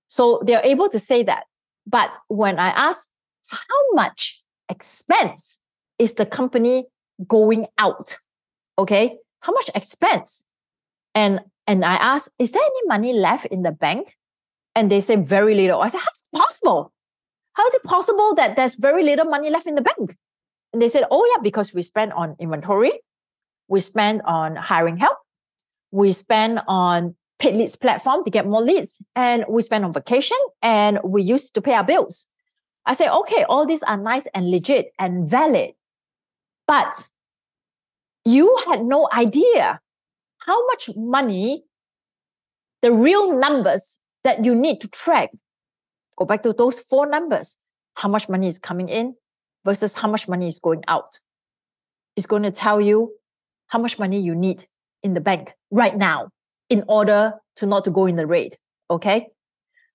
So 0.08 0.42
they're 0.44 0.64
able 0.64 0.88
to 0.90 0.98
say 0.98 1.22
that. 1.22 1.44
But 1.86 2.14
when 2.28 2.58
I 2.58 2.68
ask 2.68 3.08
how 3.46 3.92
much 3.92 4.42
expense 4.68 5.60
is 5.98 6.14
the 6.14 6.26
company 6.26 6.86
going 7.26 7.66
out? 7.78 8.16
Okay. 8.78 9.18
How 9.40 9.52
much 9.52 9.70
expense? 9.74 10.44
And 11.14 11.40
and 11.66 11.84
I 11.84 11.94
ask, 11.94 12.30
is 12.38 12.52
there 12.52 12.62
any 12.62 12.86
money 12.86 13.12
left 13.12 13.46
in 13.46 13.62
the 13.62 13.72
bank? 13.72 14.14
And 14.74 14.90
they 14.90 15.00
say 15.00 15.16
very 15.16 15.54
little. 15.54 15.80
I 15.80 15.88
said, 15.88 16.00
how's 16.00 16.20
it 16.20 16.36
possible? 16.36 16.92
How 17.54 17.66
is 17.66 17.74
it 17.74 17.84
possible 17.84 18.34
that 18.34 18.56
there's 18.56 18.74
very 18.74 19.02
little 19.02 19.24
money 19.24 19.50
left 19.50 19.66
in 19.66 19.74
the 19.74 19.82
bank? 19.82 20.16
And 20.72 20.82
they 20.82 20.88
said, 20.88 21.04
oh, 21.10 21.24
yeah, 21.34 21.40
because 21.42 21.72
we 21.72 21.80
spend 21.80 22.12
on 22.12 22.36
inventory, 22.38 22.92
we 23.68 23.80
spend 23.80 24.20
on 24.26 24.56
hiring 24.56 24.98
help, 24.98 25.16
we 25.90 26.12
spend 26.12 26.60
on 26.68 27.16
paid 27.38 27.54
leads 27.54 27.76
platform 27.76 28.24
to 28.24 28.30
get 28.30 28.46
more 28.46 28.62
leads, 28.62 29.02
and 29.14 29.44
we 29.48 29.62
spend 29.62 29.84
on 29.84 29.92
vacation, 29.92 30.36
and 30.60 30.98
we 31.02 31.22
use 31.22 31.50
to 31.50 31.62
pay 31.62 31.72
our 31.72 31.84
bills. 31.84 32.26
I 32.84 32.92
say, 32.92 33.08
okay, 33.08 33.44
all 33.44 33.66
these 33.66 33.82
are 33.82 33.96
nice 33.96 34.26
and 34.34 34.50
legit 34.50 34.92
and 34.98 35.28
valid, 35.28 35.72
but 36.66 37.08
you 38.26 38.58
had 38.68 38.84
no 38.84 39.08
idea 39.12 39.80
how 40.38 40.66
much 40.66 40.90
money, 40.96 41.64
the 42.82 42.92
real 42.92 43.38
numbers 43.38 44.00
that 44.24 44.44
you 44.44 44.54
need 44.54 44.80
to 44.80 44.88
track. 44.88 45.30
Go 46.16 46.24
back 46.24 46.42
to 46.42 46.52
those 46.52 46.80
four 46.80 47.06
numbers. 47.08 47.56
How 47.94 48.08
much 48.08 48.28
money 48.28 48.48
is 48.48 48.58
coming 48.58 48.88
in 48.88 49.14
versus 49.64 49.94
how 49.94 50.08
much 50.08 50.28
money 50.28 50.48
is 50.48 50.58
going 50.58 50.82
out. 50.88 51.18
It's 52.16 52.26
going 52.26 52.42
to 52.42 52.50
tell 52.50 52.80
you 52.80 53.12
how 53.68 53.78
much 53.78 53.98
money 53.98 54.20
you 54.20 54.34
need 54.34 54.66
in 55.02 55.14
the 55.14 55.20
bank 55.20 55.54
right 55.70 55.96
now 55.96 56.30
in 56.68 56.84
order 56.88 57.34
to 57.56 57.66
not 57.66 57.84
to 57.84 57.90
go 57.90 58.06
in 58.06 58.16
the 58.16 58.26
raid. 58.26 58.56
Okay. 58.90 59.28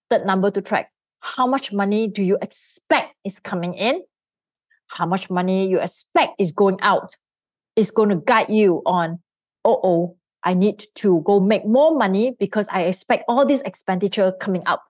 Third 0.10 0.26
number 0.26 0.52
to 0.52 0.62
track. 0.62 0.91
How 1.20 1.48
much 1.48 1.72
money 1.72 2.08
do 2.08 2.24
you 2.24 2.38
expect 2.41 3.15
is 3.24 3.39
coming 3.39 3.74
in? 3.74 4.02
How 4.88 5.06
much 5.06 5.30
money 5.30 5.70
you 5.70 5.80
expect 5.80 6.39
is 6.39 6.52
going 6.52 6.78
out? 6.82 7.15
Is 7.75 7.91
going 7.91 8.10
to 8.10 8.17
guide 8.17 8.49
you 8.49 8.81
on, 8.86 9.19
oh, 9.63 9.79
oh, 9.84 10.17
I 10.43 10.53
need 10.53 10.84
to 10.95 11.21
go 11.25 11.39
make 11.39 11.65
more 11.65 11.95
money 11.95 12.36
because 12.39 12.67
I 12.69 12.84
expect 12.84 13.25
all 13.27 13.45
this 13.45 13.62
expenditure 13.62 14.34
coming 14.34 14.63
up. 14.65 14.84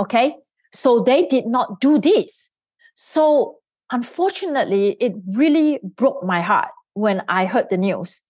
Okay. 0.00 0.36
So 0.72 1.00
they 1.00 1.26
did 1.26 1.46
not 1.46 1.80
do 1.80 1.98
this. 1.98 2.50
So 2.94 3.58
unfortunately, 3.90 4.96
it 5.00 5.14
really 5.34 5.78
broke 5.82 6.24
my 6.24 6.40
heart 6.40 6.68
when 6.94 7.22
I 7.28 7.44
heard 7.44 7.68
the 7.70 7.76
news. 7.76 8.22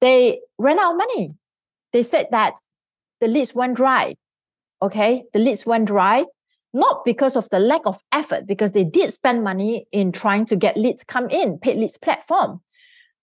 They 0.00 0.40
ran 0.58 0.78
out 0.78 0.92
of 0.92 0.98
money. 0.98 1.34
They 1.92 2.02
said 2.02 2.26
that 2.30 2.54
the 3.20 3.28
leads 3.28 3.54
went 3.54 3.76
dry. 3.76 4.16
Okay, 4.80 5.24
the 5.32 5.38
leads 5.38 5.64
went 5.64 5.86
dry, 5.86 6.24
not 6.72 7.04
because 7.04 7.36
of 7.36 7.48
the 7.50 7.58
lack 7.58 7.82
of 7.84 8.00
effort, 8.12 8.46
because 8.46 8.72
they 8.72 8.84
did 8.84 9.12
spend 9.12 9.44
money 9.44 9.86
in 9.92 10.12
trying 10.12 10.46
to 10.46 10.56
get 10.56 10.76
leads 10.76 11.04
come 11.04 11.28
in, 11.28 11.58
paid 11.58 11.78
leads 11.78 11.98
platform. 11.98 12.60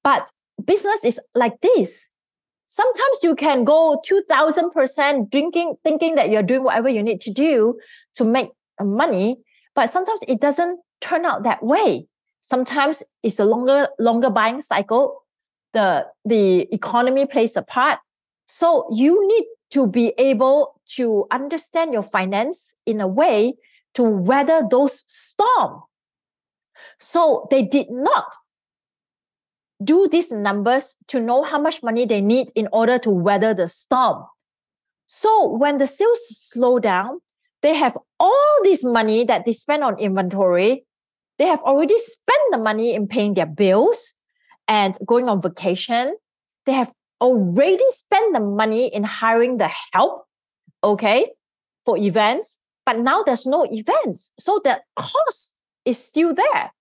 But 0.03 0.29
business 0.63 1.03
is 1.03 1.19
like 1.35 1.59
this. 1.61 2.07
Sometimes 2.67 3.23
you 3.23 3.35
can 3.35 3.63
go 3.63 3.99
2000% 4.07 5.31
drinking, 5.31 5.75
thinking 5.83 6.15
that 6.15 6.29
you're 6.29 6.43
doing 6.43 6.63
whatever 6.63 6.89
you 6.89 7.01
need 7.01 7.21
to 7.21 7.31
do 7.31 7.79
to 8.15 8.23
make 8.23 8.49
money, 8.79 9.37
but 9.73 9.89
sometimes 9.89 10.21
it 10.27 10.39
doesn't 10.39 10.79
turn 11.01 11.25
out 11.25 11.43
that 11.43 11.63
way. 11.63 12.07
Sometimes 12.41 13.01
it's 13.23 13.39
a 13.39 13.45
longer, 13.45 13.89
longer 13.97 14.29
buying 14.29 14.61
cycle. 14.61 15.23
The, 15.73 16.07
the 16.25 16.73
economy 16.73 17.25
plays 17.25 17.55
a 17.55 17.63
part. 17.63 17.99
So 18.47 18.87
you 18.91 19.27
need 19.27 19.45
to 19.71 19.87
be 19.87 20.13
able 20.17 20.78
to 20.95 21.25
understand 21.31 21.93
your 21.93 22.01
finance 22.01 22.73
in 22.85 23.01
a 23.01 23.07
way 23.07 23.53
to 23.95 24.03
weather 24.03 24.63
those 24.69 25.03
storm. 25.07 25.83
So 26.99 27.47
they 27.49 27.63
did 27.63 27.87
not 27.89 28.25
do 29.83 30.07
these 30.07 30.31
numbers 30.31 30.95
to 31.07 31.19
know 31.19 31.43
how 31.43 31.59
much 31.59 31.81
money 31.81 32.05
they 32.05 32.21
need 32.21 32.49
in 32.55 32.67
order 32.71 32.99
to 32.99 33.09
weather 33.09 33.53
the 33.53 33.67
storm. 33.67 34.25
So 35.07 35.47
when 35.47 35.77
the 35.77 35.87
sales 35.87 36.19
slow 36.37 36.79
down, 36.79 37.19
they 37.61 37.75
have 37.75 37.97
all 38.19 38.55
this 38.63 38.83
money 38.83 39.23
that 39.25 39.45
they 39.45 39.53
spend 39.53 39.83
on 39.83 39.97
inventory. 39.97 40.85
They 41.37 41.45
have 41.45 41.61
already 41.61 41.97
spent 41.97 42.41
the 42.51 42.57
money 42.57 42.93
in 42.93 43.07
paying 43.07 43.33
their 43.33 43.45
bills 43.45 44.13
and 44.67 44.97
going 45.05 45.29
on 45.29 45.41
vacation. 45.41 46.15
They 46.65 46.73
have 46.73 46.93
already 47.21 47.83
spent 47.89 48.33
the 48.33 48.39
money 48.39 48.87
in 48.93 49.03
hiring 49.03 49.57
the 49.57 49.69
help, 49.93 50.25
okay, 50.83 51.31
for 51.85 51.97
events. 51.97 52.59
But 52.85 52.99
now 52.99 53.21
there's 53.23 53.45
no 53.45 53.67
events. 53.71 54.31
So 54.39 54.59
the 54.63 54.81
cost 54.95 55.55
is 55.85 56.03
still 56.03 56.33
there. 56.33 56.71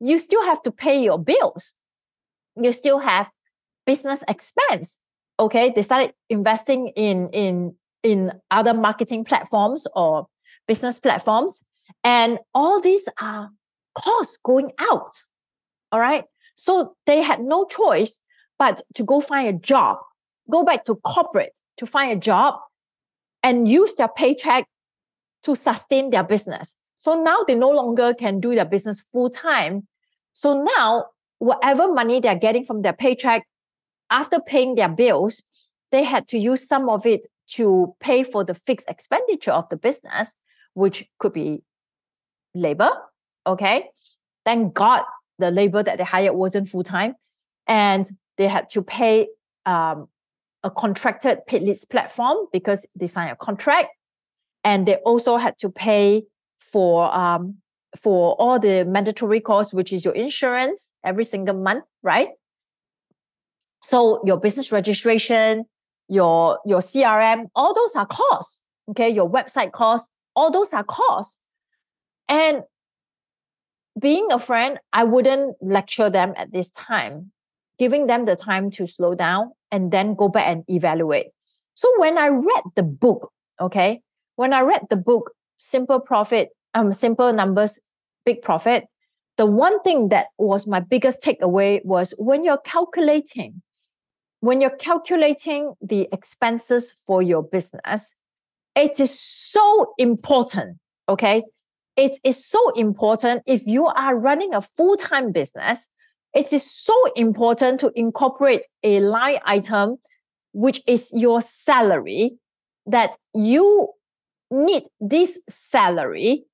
You 0.00 0.18
still 0.18 0.44
have 0.44 0.62
to 0.62 0.70
pay 0.70 1.02
your 1.02 1.18
bills. 1.18 1.74
You 2.56 2.72
still 2.72 3.00
have 3.00 3.30
business 3.86 4.22
expense. 4.28 5.00
Okay. 5.40 5.70
They 5.70 5.82
started 5.82 6.12
investing 6.28 6.88
in 6.88 7.28
in 7.30 7.74
in 8.02 8.32
other 8.50 8.74
marketing 8.74 9.24
platforms 9.24 9.86
or 9.96 10.28
business 10.66 11.00
platforms. 11.00 11.64
And 12.04 12.38
all 12.54 12.80
these 12.80 13.08
are 13.20 13.50
costs 13.96 14.36
going 14.36 14.72
out. 14.78 15.22
All 15.90 16.00
right. 16.00 16.24
So 16.54 16.94
they 17.06 17.22
had 17.22 17.40
no 17.40 17.64
choice 17.64 18.20
but 18.58 18.82
to 18.94 19.04
go 19.04 19.20
find 19.20 19.48
a 19.48 19.58
job, 19.58 19.98
go 20.50 20.64
back 20.64 20.84
to 20.86 20.96
corporate 20.96 21.52
to 21.78 21.86
find 21.86 22.12
a 22.12 22.20
job 22.20 22.60
and 23.42 23.68
use 23.68 23.94
their 23.94 24.08
paycheck 24.08 24.66
to 25.44 25.54
sustain 25.54 26.10
their 26.10 26.24
business. 26.24 26.76
So 26.96 27.22
now 27.22 27.44
they 27.46 27.54
no 27.54 27.70
longer 27.70 28.12
can 28.12 28.40
do 28.40 28.54
their 28.54 28.64
business 28.64 29.00
full 29.00 29.30
time. 29.30 29.86
So 30.32 30.62
now, 30.62 31.06
whatever 31.38 31.92
money 31.92 32.20
they're 32.20 32.34
getting 32.34 32.64
from 32.64 32.82
their 32.82 32.92
paycheck, 32.92 33.46
after 34.10 34.40
paying 34.40 34.74
their 34.74 34.88
bills, 34.88 35.42
they 35.92 36.04
had 36.04 36.26
to 36.28 36.38
use 36.38 36.66
some 36.66 36.88
of 36.88 37.06
it 37.06 37.22
to 37.48 37.94
pay 38.00 38.24
for 38.24 38.44
the 38.44 38.54
fixed 38.54 38.88
expenditure 38.90 39.52
of 39.52 39.68
the 39.68 39.76
business, 39.76 40.34
which 40.74 41.06
could 41.18 41.32
be 41.32 41.62
labor. 42.54 42.90
Okay. 43.46 43.88
Thank 44.44 44.74
God 44.74 45.04
the 45.38 45.50
labor 45.50 45.82
that 45.82 45.98
they 45.98 46.04
hired 46.04 46.34
wasn't 46.34 46.68
full 46.68 46.82
time. 46.82 47.14
And 47.66 48.10
they 48.36 48.48
had 48.48 48.68
to 48.70 48.82
pay 48.82 49.28
um, 49.66 50.08
a 50.64 50.70
contracted 50.70 51.46
paid 51.46 51.62
leads 51.62 51.84
platform 51.84 52.36
because 52.52 52.86
they 52.96 53.06
signed 53.06 53.30
a 53.30 53.36
contract. 53.36 53.88
And 54.64 54.86
they 54.86 54.96
also 54.96 55.36
had 55.36 55.56
to 55.58 55.70
pay 55.70 56.24
for 56.58 57.14
um, 57.14 57.56
for 57.96 58.34
all 58.34 58.58
the 58.58 58.84
mandatory 58.84 59.40
costs, 59.40 59.72
which 59.72 59.92
is 59.92 60.04
your 60.04 60.14
insurance 60.14 60.92
every 61.04 61.24
single 61.24 61.54
month, 61.54 61.84
right? 62.02 62.28
So 63.82 64.20
your 64.26 64.38
business 64.38 64.72
registration, 64.72 65.64
your 66.08 66.58
your 66.64 66.80
crm 66.80 67.46
all 67.54 67.74
those 67.74 67.94
are 67.94 68.06
costs 68.06 68.62
okay 68.90 69.08
your 69.08 69.30
website 69.30 69.72
costs 69.72 70.10
all 70.34 70.50
those 70.50 70.72
are 70.72 70.84
costs 70.84 71.40
and 72.28 72.62
being 73.98 74.26
a 74.32 74.38
friend 74.38 74.78
i 74.92 75.04
wouldn't 75.04 75.54
lecture 75.60 76.08
them 76.08 76.32
at 76.36 76.52
this 76.52 76.70
time 76.70 77.30
giving 77.78 78.06
them 78.06 78.24
the 78.24 78.36
time 78.36 78.70
to 78.70 78.86
slow 78.86 79.14
down 79.14 79.52
and 79.70 79.92
then 79.92 80.14
go 80.14 80.28
back 80.28 80.46
and 80.46 80.64
evaluate 80.68 81.26
so 81.74 81.88
when 81.98 82.18
i 82.18 82.26
read 82.26 82.62
the 82.76 82.82
book 82.82 83.32
okay 83.60 84.00
when 84.36 84.52
i 84.52 84.60
read 84.60 84.82
the 84.90 84.96
book 84.96 85.32
simple 85.58 86.00
profit 86.00 86.50
um 86.74 86.92
simple 86.92 87.32
numbers 87.32 87.78
big 88.24 88.42
profit 88.42 88.84
the 89.36 89.46
one 89.46 89.80
thing 89.82 90.08
that 90.08 90.26
was 90.38 90.66
my 90.66 90.80
biggest 90.80 91.22
takeaway 91.22 91.84
was 91.84 92.12
when 92.18 92.44
you're 92.44 92.58
calculating 92.58 93.62
when 94.40 94.60
you're 94.60 94.70
calculating 94.70 95.74
the 95.80 96.08
expenses 96.12 96.94
for 97.06 97.22
your 97.22 97.42
business, 97.42 98.14
it 98.76 99.00
is 99.00 99.18
so 99.18 99.94
important. 99.98 100.78
Okay. 101.08 101.42
It 101.96 102.18
is 102.22 102.46
so 102.46 102.70
important 102.70 103.42
if 103.46 103.66
you 103.66 103.86
are 103.86 104.16
running 104.16 104.54
a 104.54 104.62
full 104.62 104.96
time 104.96 105.32
business. 105.32 105.88
It 106.34 106.52
is 106.52 106.70
so 106.70 106.94
important 107.16 107.80
to 107.80 107.92
incorporate 107.94 108.66
a 108.82 109.00
line 109.00 109.40
item, 109.44 109.96
which 110.52 110.82
is 110.86 111.10
your 111.12 111.40
salary, 111.42 112.38
that 112.86 113.16
you 113.34 113.88
need 114.50 114.84
this 115.00 115.38
salary 115.48 116.44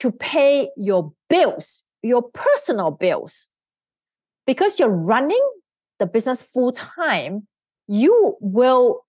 to 0.00 0.10
pay 0.10 0.70
your 0.76 1.12
bills, 1.28 1.84
your 2.02 2.22
personal 2.22 2.90
bills. 2.90 3.48
Because 4.46 4.78
you're 4.78 4.88
running 4.88 5.42
the 5.98 6.06
business 6.06 6.42
full 6.42 6.72
time, 6.72 7.46
you 7.86 8.36
will 8.40 9.04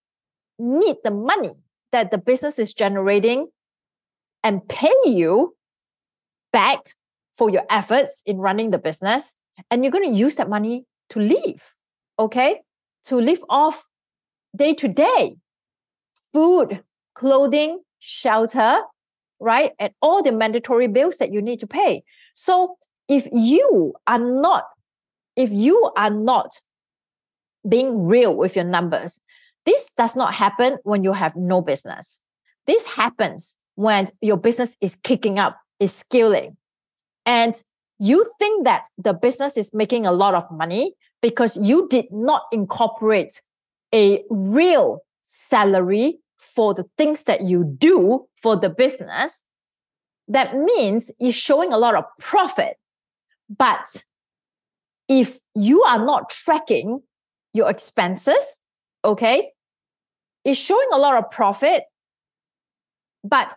need 0.60 0.98
the 1.04 1.12
money 1.12 1.54
that 1.92 2.12
the 2.12 2.18
business 2.18 2.60
is 2.60 2.74
generating 2.74 3.48
and 4.44 4.68
pay 4.68 4.94
you 5.06 5.56
back 6.52 6.96
for 7.36 7.50
your 7.50 7.64
efforts 7.70 8.22
in 8.26 8.38
running 8.38 8.72
the 8.72 8.78
business. 8.78 9.34
And 9.69 9.84
you're 9.84 9.91
going 9.91 10.12
to 10.12 10.17
use 10.17 10.36
that 10.36 10.50
money 10.50 10.86
to 11.10 11.19
live, 11.19 11.76
okay? 12.17 12.62
To 13.06 13.17
live 13.17 13.43
off 13.50 13.88
day 14.56 14.74
to 14.76 14.88
day 14.88 15.36
food, 16.34 16.84
clothing, 17.15 17.82
shelter, 18.00 18.82
right? 19.39 19.71
And 19.80 19.93
all 20.02 20.24
the 20.24 20.32
mandatory 20.32 20.88
bills 20.88 21.17
that 21.17 21.34
you 21.34 21.41
need 21.41 21.60
to 21.60 21.67
pay. 21.67 22.04
So 22.34 22.78
if 23.08 23.28
you 23.32 23.93
are 24.08 24.19
not, 24.19 24.65
if 25.36 25.52
you 25.52 25.91
are 25.97 26.10
not 26.10 26.62
being 27.67 28.06
real 28.06 28.36
with 28.36 28.56
your 28.56 28.65
numbers. 28.65 29.21
This 29.65 29.89
does 29.97 30.15
not 30.15 30.34
happen 30.34 30.78
when 30.84 31.04
you 31.04 31.13
have 31.13 31.36
no 31.36 31.62
business. 31.62 32.19
This 32.67 32.86
happens 32.86 33.58
when 33.76 34.12
your 34.21 34.38
business 34.38 34.76
is 34.82 34.95
kicking 34.95 35.39
up, 35.39 35.58
is 35.80 35.93
scaling. 35.93 36.58
And 37.26 37.62
you 38.02 38.26
think 38.40 38.66
that 38.66 38.88
the 38.98 39.14
business 39.14 39.58
is 39.58 39.76
making 39.76 40.08
a 40.08 40.12
lot 40.12 40.34
of 40.34 40.50
money 40.50 40.96
because 41.22 41.56
you 41.56 41.88
did 41.88 42.12
not 42.12 42.42
incorporate 42.52 43.44
a 43.94 44.24
real 44.32 45.02
salary 45.22 46.18
for 46.40 46.74
the 46.74 46.86
things 46.98 47.26
that 47.26 47.44
you 47.44 47.64
do 47.64 48.26
for 48.42 48.56
the 48.56 48.70
business, 48.70 49.46
that 50.28 50.58
means 50.58 51.12
it's 51.20 51.36
showing 51.36 51.72
a 51.72 51.78
lot 51.78 51.94
of 51.94 52.06
profit. 52.20 52.76
But 53.56 54.04
if 55.08 55.40
you 55.54 55.84
are 55.84 56.04
not 56.04 56.32
tracking 56.32 57.04
your 57.54 57.70
expenses, 57.70 58.60
okay, 59.06 59.52
it's 60.44 60.60
showing 60.60 60.88
a 60.92 60.98
lot 60.98 61.24
of 61.24 61.30
profit, 61.30 61.84
but 63.24 63.56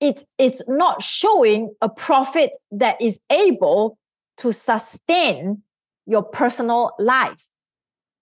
it 0.00 0.24
is 0.38 0.62
not 0.68 1.02
showing 1.02 1.74
a 1.80 1.88
profit 1.88 2.52
that 2.70 3.00
is 3.00 3.20
able 3.30 3.98
to 4.38 4.52
sustain 4.52 5.62
your 6.06 6.22
personal 6.22 6.92
life, 6.98 7.44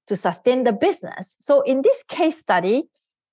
to 0.06 0.16
sustain 0.16 0.64
the 0.64 0.72
business. 0.72 1.36
So 1.40 1.60
in 1.60 1.82
this 1.82 2.02
case 2.02 2.38
study, 2.38 2.84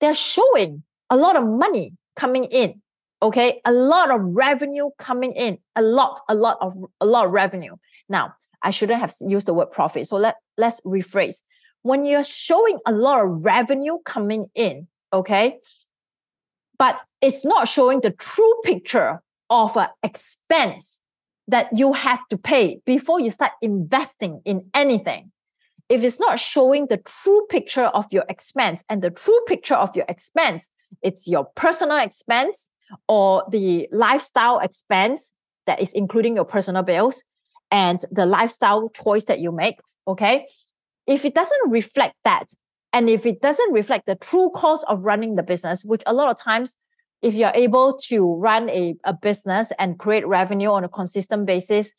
they're 0.02 0.14
showing 0.14 0.84
a 1.10 1.16
lot 1.18 1.36
of 1.36 1.48
money 1.48 1.94
coming 2.16 2.46
in. 2.46 2.82
Okay, 3.22 3.62
a 3.64 3.72
lot 3.72 4.12
of 4.12 4.36
revenue 4.36 4.90
coming 5.00 5.32
in, 5.32 5.58
a 5.78 5.82
lot, 5.82 6.20
a 6.28 6.36
lot 6.36 6.58
of 6.60 6.76
a 7.00 7.06
lot 7.06 7.26
of 7.26 7.32
revenue. 7.32 7.78
Now, 8.10 8.34
I 8.62 8.72
shouldn't 8.72 9.00
have 9.00 9.14
used 9.22 9.46
the 9.46 9.54
word 9.54 9.72
profit. 9.72 10.08
So 10.08 10.18
let, 10.18 10.36
let's 10.58 10.82
rephrase. 10.82 11.42
When 11.84 12.06
you're 12.06 12.24
showing 12.24 12.80
a 12.86 12.92
lot 12.92 13.24
of 13.24 13.46
revenue 13.46 13.98
coming 14.06 14.48
in, 14.56 14.88
okay, 15.14 15.60
but 16.84 17.02
it's 17.22 17.46
not 17.46 17.70
showing 17.70 18.02
the 18.02 18.12
true 18.12 18.56
picture 18.62 19.22
of 19.50 19.78
an 19.78 19.88
expense 20.04 21.02
that 21.48 21.70
you 21.74 21.94
have 21.94 22.28
to 22.28 22.38
pay 22.38 22.82
before 22.86 23.22
you 23.22 23.32
start 23.32 23.54
investing 23.62 24.42
in 24.44 24.66
anything. 24.74 25.32
If 25.88 26.04
it's 26.04 26.20
not 26.20 26.42
showing 26.42 26.88
the 26.88 26.98
true 26.98 27.46
picture 27.50 27.86
of 27.86 28.08
your 28.12 28.26
expense 28.28 28.84
and 28.90 29.02
the 29.02 29.12
true 29.12 29.40
picture 29.48 29.76
of 29.76 29.96
your 29.96 30.04
expense, 30.10 30.70
it's 31.02 31.26
your 31.26 31.46
personal 31.56 32.00
expense 32.00 32.70
or 33.08 33.46
the 33.50 33.88
lifestyle 33.94 34.60
expense 34.60 35.32
that 35.68 35.82
is 35.82 35.94
including 35.94 36.36
your 36.36 36.44
personal 36.44 36.84
bills 36.84 37.24
and 37.72 38.02
the 38.12 38.26
lifestyle 38.26 38.90
choice 38.90 39.24
that 39.24 39.40
you 39.40 39.54
make. 39.54 39.80
Okay. 40.06 40.48
If 41.08 41.24
it 41.24 41.34
doesn't 41.34 41.72
reflect 41.72 42.16
that, 42.26 42.50
and 42.94 43.10
if 43.10 43.26
it 43.26 43.42
doesn't 43.42 43.74
reflect 43.74 44.06
the 44.06 44.16
true 44.16 44.52
cost 44.54 44.86
of 44.88 45.04
running 45.04 45.36
the 45.36 45.44
business, 45.44 45.84
which 45.84 46.04
a 46.06 46.14
lot 46.14 46.30
of 46.30 46.38
times, 46.38 46.78
if 47.24 47.34
you're 47.34 47.52
able 47.56 47.98
to 48.10 48.36
run 48.36 48.70
a, 48.70 48.96
a 49.04 49.14
business 49.14 49.72
and 49.80 49.98
create 49.98 50.28
revenue 50.28 50.70
on 50.70 50.84
a 50.84 50.90
consistent 50.90 51.48
basis, 51.48 51.92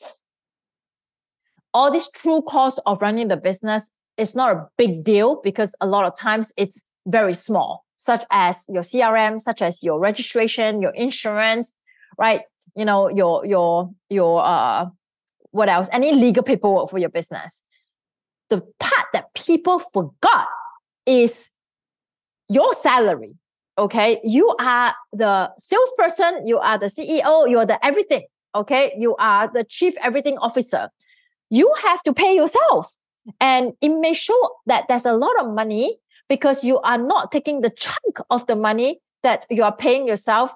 all 1.73 1.91
this 1.91 2.09
true 2.11 2.43
cost 2.43 2.81
of 2.87 3.03
running 3.03 3.27
the 3.27 3.37
business 3.37 3.91
is 4.17 4.37
not 4.37 4.55
a 4.55 4.67
big 4.79 5.03
deal 5.03 5.41
because 5.43 5.75
a 5.81 5.87
lot 5.87 6.05
of 6.05 6.17
times 6.17 6.53
it's 6.57 6.85
very 7.07 7.35
small, 7.35 7.85
such 7.97 8.25
as 8.31 8.65
your 8.69 8.85
CRM, 8.85 9.41
such 9.41 9.61
as 9.61 9.83
your 9.83 9.99
registration, 9.99 10.81
your 10.81 10.93
insurance, 10.93 11.77
right? 12.17 12.43
You 12.77 12.85
know, 12.85 13.09
your 13.09 13.45
your 13.45 13.91
your 14.09 14.41
uh 14.45 14.87
what 15.51 15.69
else? 15.69 15.89
Any 15.91 16.13
legal 16.13 16.45
paperwork 16.45 16.91
for 16.91 16.99
your 16.99 17.09
business. 17.09 17.65
The 18.51 18.61
part 18.79 19.07
that 19.13 19.35
people 19.35 19.81
forgot 19.81 20.47
is 21.07 21.51
your 22.49 22.75
salary. 22.75 23.37
Okay. 23.77 24.21
You 24.23 24.55
are 24.61 24.95
the 25.13 25.53
salesperson, 25.59 26.47
you 26.47 26.59
are 26.59 26.79
the 26.79 26.87
CEO, 26.87 27.49
you 27.49 27.59
are 27.59 27.67
the 27.67 27.85
everything. 27.85 28.25
Okay. 28.55 28.93
You 28.97 29.17
are 29.17 29.51
the 29.53 29.65
chief 29.65 29.95
everything 30.01 30.39
officer. 30.39 30.91
You 31.51 31.73
have 31.83 32.03
to 32.05 32.13
pay 32.13 32.35
yourself. 32.37 32.95
And 33.41 33.73
it 33.81 33.89
may 33.89 34.15
show 34.15 34.39
that 34.67 34.85
there's 34.89 35.07
a 35.07 35.15
lot 35.15 35.41
of 35.41 35.53
money 35.53 35.97
because 36.29 36.63
you 36.63 36.79
are 36.81 36.99
not 36.99 37.33
taking 37.33 37.63
the 37.63 37.71
chunk 37.71 38.19
of 38.31 38.47
the 38.47 38.57
money 38.57 39.01
that 39.23 39.47
you 39.51 39.63
are 39.63 39.75
paying 39.75 40.07
yourself 40.07 40.55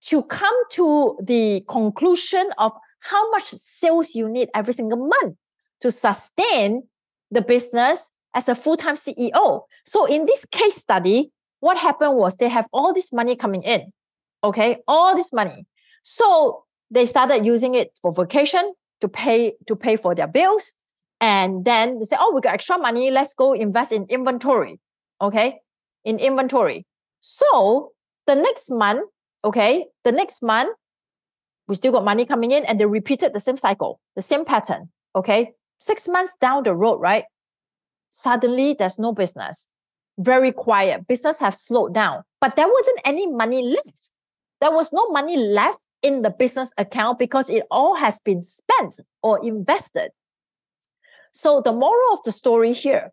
to 0.00 0.22
come 0.24 0.54
to 0.72 1.18
the 1.22 1.64
conclusion 1.68 2.50
of 2.58 2.72
how 3.00 3.30
much 3.30 3.50
sales 3.50 4.14
you 4.14 4.28
need 4.28 4.48
every 4.54 4.74
single 4.74 4.98
month 4.98 5.36
to 5.80 5.90
sustain 5.90 6.82
the 7.30 7.40
business 7.40 8.10
as 8.34 8.48
a 8.48 8.54
full-time 8.54 8.94
CEO. 8.94 9.62
So 9.86 10.04
in 10.06 10.26
this 10.26 10.44
case 10.50 10.76
study, 10.76 11.30
what 11.60 11.76
happened 11.76 12.16
was 12.16 12.36
they 12.36 12.48
have 12.48 12.66
all 12.72 12.92
this 12.92 13.12
money 13.12 13.36
coming 13.36 13.62
in. 13.62 13.92
Okay, 14.44 14.78
all 14.86 15.16
this 15.16 15.32
money. 15.32 15.66
So 16.04 16.64
they 16.90 17.06
started 17.06 17.44
using 17.44 17.74
it 17.74 17.90
for 18.00 18.12
vacation 18.12 18.72
to 19.00 19.08
pay 19.08 19.54
to 19.66 19.76
pay 19.76 19.96
for 19.96 20.14
their 20.14 20.28
bills. 20.28 20.74
And 21.20 21.64
then 21.64 21.98
they 21.98 22.04
say, 22.04 22.16
oh, 22.18 22.32
we 22.32 22.40
got 22.40 22.54
extra 22.54 22.78
money. 22.78 23.10
Let's 23.10 23.34
go 23.34 23.52
invest 23.52 23.90
in 23.90 24.04
inventory. 24.08 24.78
Okay, 25.20 25.58
in 26.04 26.18
inventory. 26.18 26.86
So 27.20 27.92
the 28.26 28.36
next 28.36 28.70
month, 28.70 29.10
okay, 29.44 29.86
the 30.04 30.12
next 30.12 30.42
month, 30.42 30.76
we 31.66 31.74
still 31.74 31.92
got 31.92 32.04
money 32.04 32.24
coming 32.24 32.52
in 32.52 32.64
and 32.64 32.78
they 32.78 32.86
repeated 32.86 33.34
the 33.34 33.40
same 33.40 33.56
cycle, 33.56 34.00
the 34.14 34.22
same 34.22 34.44
pattern. 34.44 34.90
Okay, 35.16 35.52
six 35.80 36.06
months 36.06 36.36
down 36.40 36.62
the 36.62 36.74
road, 36.74 37.00
right? 37.00 37.24
Suddenly 38.10 38.74
there's 38.74 38.98
no 38.98 39.12
business. 39.12 39.68
Very 40.18 40.52
quiet. 40.52 41.06
Business 41.06 41.38
have 41.38 41.54
slowed 41.54 41.94
down, 41.94 42.22
but 42.40 42.56
there 42.56 42.68
wasn't 42.68 43.00
any 43.04 43.26
money 43.26 43.62
left. 43.62 44.10
There 44.60 44.72
was 44.72 44.92
no 44.92 45.08
money 45.10 45.36
left 45.36 45.80
in 46.02 46.22
the 46.22 46.30
business 46.30 46.72
account 46.76 47.18
because 47.18 47.48
it 47.50 47.64
all 47.70 47.96
has 47.96 48.18
been 48.18 48.42
spent 48.42 49.00
or 49.22 49.44
invested. 49.44 50.10
So 51.32 51.60
the 51.60 51.72
moral 51.72 52.12
of 52.12 52.20
the 52.24 52.32
story 52.32 52.72
here, 52.72 53.12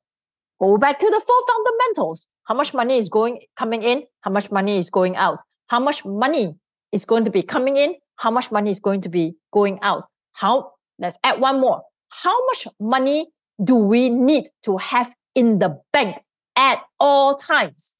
go 0.59 0.77
back 0.77 0.99
to 0.99 1.05
the 1.05 1.21
four 1.25 1.37
fundamentals. 1.47 2.27
How 2.45 2.55
much 2.55 2.73
money 2.73 2.97
is 2.97 3.09
going 3.09 3.41
coming 3.55 3.83
in? 3.83 4.03
How 4.21 4.31
much 4.31 4.51
money 4.51 4.77
is 4.77 4.89
going 4.89 5.15
out? 5.15 5.39
How 5.67 5.79
much 5.79 6.05
money 6.05 6.55
is 6.91 7.05
going 7.05 7.25
to 7.25 7.31
be 7.31 7.43
coming 7.43 7.77
in? 7.77 7.95
How 8.17 8.31
much 8.31 8.51
money 8.51 8.71
is 8.71 8.79
going 8.79 9.01
to 9.01 9.09
be 9.09 9.35
going 9.51 9.79
out? 9.81 10.05
How 10.33 10.71
let's 10.99 11.17
add 11.23 11.39
one 11.39 11.59
more. 11.59 11.81
How 12.09 12.45
much 12.47 12.67
money 12.79 13.27
do 13.63 13.75
we 13.75 14.09
need 14.09 14.49
to 14.63 14.77
have 14.77 15.13
in 15.33 15.59
the 15.59 15.79
bank 15.91 16.17
at 16.55 16.81
all 16.99 17.35
times? 17.35 17.95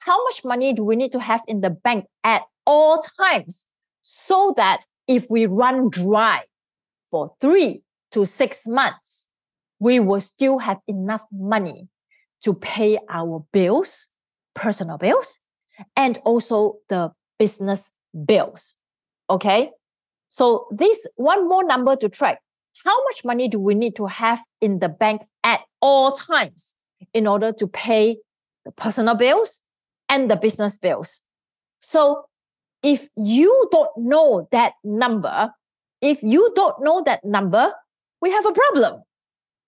How 0.00 0.22
much 0.24 0.44
money 0.44 0.72
do 0.72 0.84
we 0.84 0.96
need 0.96 1.12
to 1.12 1.20
have 1.20 1.42
in 1.46 1.60
the 1.60 1.70
bank 1.70 2.06
at 2.24 2.42
all 2.66 3.02
times 3.18 3.66
so 4.02 4.54
that 4.56 4.82
if 5.06 5.26
we 5.30 5.46
run 5.46 5.90
dry 5.90 6.42
for 7.10 7.34
three 7.40 7.82
to 8.12 8.24
six 8.24 8.66
months, 8.66 9.28
we 9.78 10.00
will 10.00 10.20
still 10.20 10.58
have 10.58 10.78
enough 10.86 11.24
money 11.32 11.88
to 12.42 12.54
pay 12.54 12.98
our 13.10 13.44
bills, 13.52 14.08
personal 14.54 14.98
bills, 14.98 15.38
and 15.96 16.18
also 16.24 16.76
the 16.88 17.10
business 17.38 17.90
bills. 18.26 18.74
Okay. 19.30 19.70
So 20.30 20.66
this 20.70 21.06
one 21.16 21.48
more 21.48 21.64
number 21.64 21.96
to 21.96 22.08
track 22.08 22.40
how 22.84 23.04
much 23.04 23.24
money 23.24 23.48
do 23.48 23.58
we 23.58 23.74
need 23.74 23.96
to 23.96 24.06
have 24.06 24.40
in 24.60 24.78
the 24.78 24.88
bank 24.88 25.22
at 25.44 25.60
all 25.80 26.12
times 26.12 26.76
in 27.12 27.26
order 27.26 27.52
to 27.52 27.66
pay 27.66 28.18
the 28.64 28.72
personal 28.72 29.14
bills 29.14 29.62
and 30.08 30.30
the 30.30 30.36
business 30.36 30.78
bills? 30.78 31.22
So 31.80 32.26
if 32.82 33.08
you 33.16 33.68
don't 33.70 33.90
know 33.96 34.48
that 34.52 34.74
number, 34.84 35.52
if 36.00 36.22
you 36.22 36.52
don't 36.54 36.82
know 36.82 37.02
that 37.04 37.24
number, 37.24 37.72
we 38.20 38.30
have 38.30 38.46
a 38.46 38.52
problem. 38.52 39.02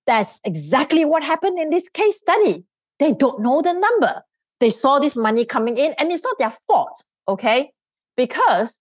That's 0.07 0.41
exactly 0.45 1.05
what 1.05 1.23
happened 1.23 1.59
in 1.59 1.71
this 1.71 1.89
case 1.89 2.17
study. 2.17 2.65
They 2.99 3.13
don't 3.13 3.41
know 3.41 3.63
the 3.63 3.73
number. 3.73 4.23
They 4.61 4.71
saw 4.71 4.99
this 4.99 5.17
money 5.17 5.45
coming 5.45 5.79
in 5.79 5.95
and 5.99 6.13
it's 6.13 6.25
not 6.25 6.39
their 6.39 6.51
fault, 6.51 7.03
okay? 7.27 7.73
Because 8.17 8.79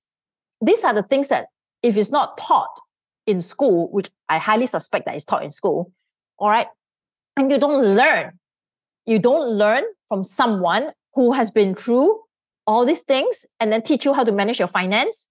these 0.61 0.83
are 0.83 0.93
the 0.93 1.03
things 1.03 1.29
that 1.29 1.47
if 1.81 1.95
it's 1.95 2.11
not 2.11 2.37
taught 2.37 2.79
in 3.29 3.41
school, 3.41 3.89
which 3.91 4.09
I 4.27 4.39
highly 4.39 4.65
suspect 4.65 5.05
that 5.05 5.15
is 5.15 5.23
taught 5.23 5.43
in 5.43 5.51
school, 5.51 5.91
all 6.39 6.49
right, 6.49 6.67
and 7.37 7.51
you 7.51 7.59
don't 7.59 7.95
learn, 7.95 8.39
you 9.05 9.19
don't 9.19 9.51
learn 9.51 9.83
from 10.07 10.23
someone 10.23 10.91
who 11.13 11.33
has 11.33 11.51
been 11.51 11.75
through 11.75 12.19
all 12.65 12.85
these 12.85 13.01
things 13.01 13.45
and 13.59 13.71
then 13.71 13.81
teach 13.81 14.03
you 14.05 14.13
how 14.13 14.23
to 14.23 14.31
manage 14.31 14.59
your 14.59 14.67
finance, 14.67 15.29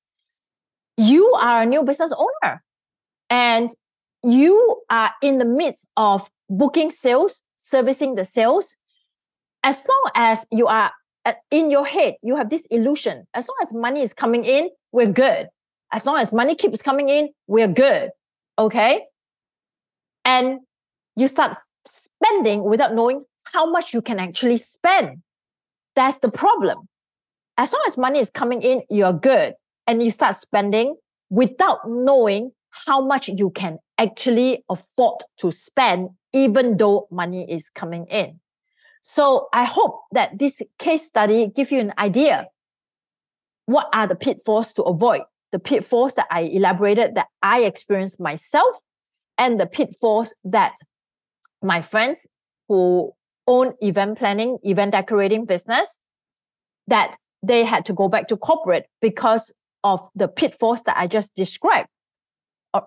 you 0.97 1.33
are 1.35 1.63
a 1.63 1.67
new 1.67 1.83
business 1.83 2.13
owner 2.17 2.63
and 3.31 3.71
you 4.23 4.81
are 4.91 5.13
in 5.23 5.39
the 5.39 5.45
midst 5.45 5.87
of 5.97 6.31
booking 6.49 6.91
sales, 6.91 7.43
servicing 7.57 8.15
the 8.15 8.25
sales. 8.25 8.77
As 9.63 9.85
long 9.89 10.11
as 10.15 10.47
you 10.51 10.67
are 10.67 10.93
uh, 11.25 11.35
in 11.51 11.71
your 11.71 11.85
head, 11.85 12.15
you 12.23 12.37
have 12.37 12.51
this 12.51 12.67
illusion. 12.71 13.27
As 13.35 13.49
long 13.49 13.57
as 13.63 13.73
money 13.73 14.03
is 14.03 14.15
coming 14.15 14.45
in, 14.45 14.71
we're 14.93 15.13
good 15.13 15.49
as 15.93 16.07
long 16.07 16.19
as 16.19 16.33
money 16.33 16.55
keeps 16.55 16.83
coming 16.83 17.09
in, 17.09 17.31
we're 17.47 17.69
good. 17.69 18.11
Okay. 18.59 19.05
And 20.25 20.61
you 21.17 21.29
start 21.29 21.57
spending 21.87 22.65
without 22.65 22.95
knowing 22.95 23.25
how 23.45 23.71
much 23.71 23.95
you 23.95 24.03
can 24.03 24.19
actually 24.19 24.59
spend. 24.59 25.23
That's 25.97 26.19
the 26.19 26.31
problem. 26.31 26.89
As 27.57 27.73
long 27.73 27.83
as 27.87 27.97
money 27.97 28.19
is 28.19 28.31
coming 28.31 28.63
in, 28.63 28.83
you're 28.91 29.13
good. 29.13 29.55
And 29.87 30.03
you 30.03 30.11
start 30.11 30.37
spending 30.37 30.97
without 31.31 31.89
knowing 31.89 32.53
how 32.71 33.05
much 33.05 33.29
you 33.29 33.51
can 33.51 33.79
actually 33.97 34.65
afford 34.69 35.23
to 35.39 35.51
spend, 35.51 36.11
even 36.33 36.77
though 36.77 37.09
money 37.11 37.51
is 37.51 37.71
coming 37.71 38.07
in. 38.07 38.39
So 39.03 39.49
I 39.53 39.65
hope 39.65 40.03
that 40.13 40.39
this 40.39 40.61
case 40.79 41.07
study 41.07 41.51
give 41.55 41.73
you 41.73 41.81
an 41.81 41.95
idea. 41.99 42.49
What 43.67 43.89
are 43.93 44.07
the 44.07 44.15
pitfalls 44.15 44.73
to 44.75 44.83
avoid? 44.83 45.23
The 45.53 45.59
pitfalls 45.59 46.15
that 46.15 46.27
I 46.31 46.43
elaborated 46.43 47.15
that 47.15 47.29
I 47.43 47.61
experienced 47.63 48.21
myself 48.21 48.81
and 49.39 49.59
the 49.59 49.67
pitfalls 49.67 50.35
that 50.45 50.75
my 51.63 51.81
friends 51.81 52.27
who 52.69 53.13
own 53.47 53.73
event 53.81 54.19
planning, 54.19 54.59
event 54.63 54.93
decorating 54.93 55.47
business, 55.47 56.01
that 56.87 57.17
they 57.43 57.65
had 57.65 57.87
to 57.87 57.93
go 57.93 58.09
back 58.09 58.29
to 58.29 58.37
corporate 58.37 58.87
because 59.01 59.53
of 59.85 60.07
the 60.15 60.29
pitfalls 60.29 60.83
that 60.83 60.97
I 60.97 61.07
just 61.07 61.35
described. 61.35 61.89
Uh, 62.75 62.81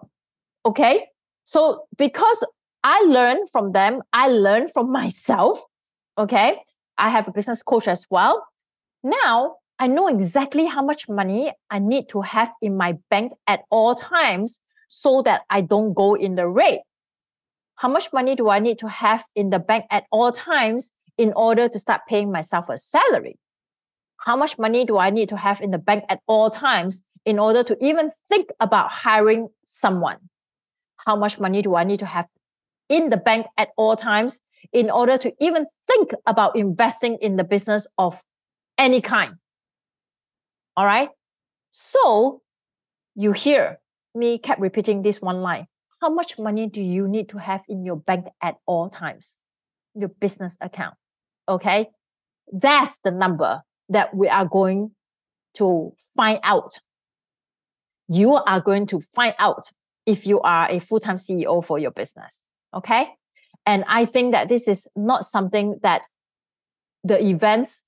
okay. 0.66 1.08
So 1.46 1.86
because 1.98 2.46
I 2.84 3.00
learned 3.08 3.50
from 3.50 3.72
them, 3.72 4.02
I 4.14 4.28
learned 4.28 4.72
from 4.72 4.92
myself. 5.02 5.64
Okay. 6.18 6.62
I 6.98 7.10
have 7.10 7.28
a 7.28 7.32
business 7.32 7.64
coach 7.64 7.88
as 7.88 8.06
well. 8.10 8.46
Now 9.04 9.56
I 9.82 9.88
know 9.88 10.08
exactly 10.08 10.68
how 10.68 10.84
much 10.84 11.10
money 11.10 11.52
I 11.72 11.80
need 11.80 12.08
to 12.10 12.22
have 12.22 12.52
in 12.62 12.78
my 12.78 13.00
bank 13.10 13.34
at 13.48 13.62
all 13.72 13.96
times 13.96 14.60
so 14.90 15.24
that 15.24 15.42
I 15.50 15.62
don't 15.62 15.96
go 15.96 16.14
in 16.14 16.36
the 16.36 16.48
red. 16.48 16.82
How 17.78 17.90
much 17.90 18.14
money 18.14 18.36
do 18.36 18.48
I 18.48 18.60
need 18.60 18.78
to 18.78 18.88
have 18.88 19.26
in 19.36 19.50
the 19.50 19.58
bank 19.58 19.86
at 19.90 20.04
all 20.12 20.32
times 20.32 20.94
in 21.18 21.34
order 21.34 21.68
to 21.68 21.80
start 21.80 22.02
paying 22.08 22.32
myself 22.32 22.70
a 22.70 22.78
salary? 22.78 23.40
How 24.18 24.36
much 24.36 24.60
money 24.60 24.86
do 24.86 25.00
I 25.00 25.10
need 25.10 25.30
to 25.30 25.38
have 25.38 25.62
in 25.62 25.72
the 25.72 25.80
bank 25.80 26.04
at 26.10 26.20
all 26.28 26.52
times 26.52 27.02
in 27.26 27.40
order 27.40 27.64
to 27.64 27.76
even 27.84 28.12
think 28.30 28.50
about 28.60 28.92
hiring 28.92 29.50
someone? 29.66 30.18
How 31.08 31.16
much 31.16 31.40
money 31.40 31.64
do 31.64 31.74
I 31.74 31.86
need 31.86 32.02
to 32.02 32.06
have 32.06 32.28
in 32.88 33.10
the 33.10 33.18
bank 33.18 33.48
at 33.58 33.70
all 33.78 33.96
times 33.96 34.42
in 34.72 34.92
order 34.92 35.18
to 35.18 35.34
even 35.40 35.66
think 35.88 36.12
about 36.28 36.56
investing 36.56 37.18
in 37.20 37.38
the 37.38 37.44
business 37.44 37.88
of 37.98 38.22
any 38.78 39.02
kind? 39.02 39.41
All 40.78 40.86
right. 40.86 41.10
So 41.72 42.42
you 43.16 43.32
hear 43.32 43.80
me 44.16 44.38
kept 44.38 44.62
repeating 44.62 45.02
this 45.02 45.22
one 45.22 45.42
line. 45.42 45.68
How 46.02 46.10
much 46.10 46.40
money 46.40 46.68
do 46.68 46.82
you 46.82 47.08
need 47.08 47.30
to 47.30 47.38
have 47.38 47.64
in 47.70 47.86
your 47.86 47.96
bank 47.96 48.28
at 48.42 48.58
all 48.66 48.90
times? 48.90 49.38
Your 49.94 50.10
business 50.10 50.58
account. 50.62 50.96
Okay. 51.48 51.90
That's 52.52 53.00
the 53.04 53.12
number 53.12 53.62
that 53.90 54.16
we 54.16 54.28
are 54.28 54.46
going 54.46 54.92
to 55.56 55.94
find 56.16 56.40
out. 56.44 56.80
You 58.08 58.34
are 58.36 58.60
going 58.60 58.88
to 58.88 59.02
find 59.14 59.36
out 59.38 59.70
if 60.06 60.26
you 60.26 60.42
are 60.42 60.70
a 60.70 60.80
full 60.80 61.00
time 61.00 61.18
CEO 61.18 61.64
for 61.64 61.78
your 61.78 61.92
business. 61.92 62.36
Okay. 62.74 63.10
And 63.66 63.84
I 63.88 64.06
think 64.06 64.32
that 64.32 64.50
this 64.50 64.68
is 64.68 64.88
not 64.96 65.24
something 65.26 65.80
that 65.84 66.04
the 67.04 67.24
events 67.24 67.86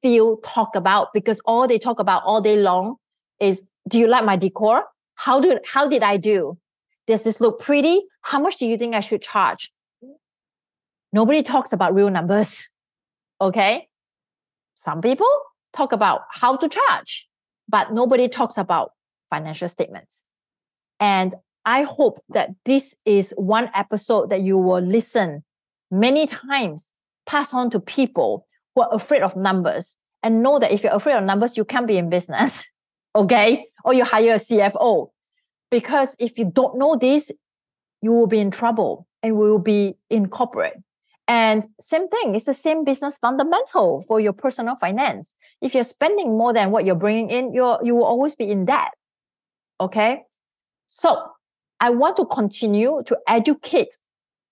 feel 0.00 0.38
talk 0.38 0.74
about 0.74 1.12
because 1.12 1.40
all 1.44 1.66
they 1.68 1.78
talk 1.78 1.98
about 1.98 2.22
all 2.24 2.40
day 2.40 2.56
long 2.56 2.96
is 3.40 3.64
do 3.88 3.98
you 3.98 4.06
like 4.06 4.24
my 4.24 4.36
decor? 4.36 4.84
How 5.16 5.40
do 5.40 5.58
how 5.66 5.88
did 5.88 6.02
I 6.02 6.16
do? 6.16 6.58
Does 7.06 7.22
this 7.22 7.40
look 7.40 7.60
pretty? 7.60 8.02
How 8.22 8.38
much 8.40 8.56
do 8.56 8.66
you 8.66 8.76
think 8.76 8.94
I 8.94 9.00
should 9.00 9.22
charge? 9.22 9.72
Nobody 11.12 11.42
talks 11.42 11.72
about 11.72 11.94
real 11.94 12.10
numbers. 12.10 12.66
Okay. 13.40 13.88
Some 14.76 15.00
people 15.00 15.26
talk 15.72 15.92
about 15.92 16.20
how 16.30 16.54
to 16.54 16.68
charge, 16.68 17.28
but 17.68 17.92
nobody 17.92 18.28
talks 18.28 18.56
about 18.56 18.92
financial 19.30 19.68
statements. 19.68 20.24
And 21.00 21.34
I 21.64 21.82
hope 21.82 22.22
that 22.28 22.50
this 22.64 22.94
is 23.04 23.34
one 23.36 23.68
episode 23.74 24.30
that 24.30 24.42
you 24.42 24.56
will 24.58 24.80
listen 24.80 25.42
many 25.90 26.26
times, 26.26 26.92
pass 27.26 27.52
on 27.52 27.70
to 27.70 27.80
people 27.80 28.46
who 28.74 28.82
are 28.82 28.94
afraid 28.94 29.22
of 29.22 29.36
numbers 29.36 29.96
and 30.22 30.42
know 30.42 30.58
that 30.58 30.72
if 30.72 30.82
you're 30.82 30.94
afraid 30.94 31.16
of 31.16 31.24
numbers, 31.24 31.56
you 31.56 31.64
can't 31.64 31.86
be 31.86 31.98
in 31.98 32.08
business. 32.08 32.64
okay. 33.14 33.66
Or 33.84 33.94
you 33.94 34.04
hire 34.04 34.34
a 34.34 34.36
CFO. 34.36 35.10
Because 35.70 36.16
if 36.18 36.38
you 36.38 36.44
don't 36.44 36.78
know 36.78 36.96
this, 36.96 37.30
you 38.02 38.12
will 38.12 38.26
be 38.26 38.38
in 38.38 38.50
trouble 38.50 39.06
and 39.22 39.36
will 39.36 39.58
be 39.58 39.94
in 40.10 40.28
corporate. 40.28 40.74
And 41.28 41.66
same 41.80 42.08
thing, 42.08 42.34
it's 42.34 42.46
the 42.46 42.54
same 42.54 42.84
business 42.84 43.16
fundamental 43.16 44.04
for 44.08 44.20
your 44.20 44.32
personal 44.32 44.76
finance. 44.76 45.34
If 45.60 45.74
you're 45.74 45.84
spending 45.84 46.36
more 46.36 46.52
than 46.52 46.70
what 46.70 46.84
you're 46.84 46.96
bringing 46.96 47.30
in, 47.30 47.52
you're, 47.52 47.78
you 47.82 47.94
will 47.94 48.04
always 48.04 48.34
be 48.34 48.50
in 48.50 48.64
debt. 48.64 48.90
Okay. 49.80 50.24
So 50.88 51.30
I 51.80 51.90
want 51.90 52.16
to 52.16 52.26
continue 52.26 53.02
to 53.06 53.16
educate 53.26 53.96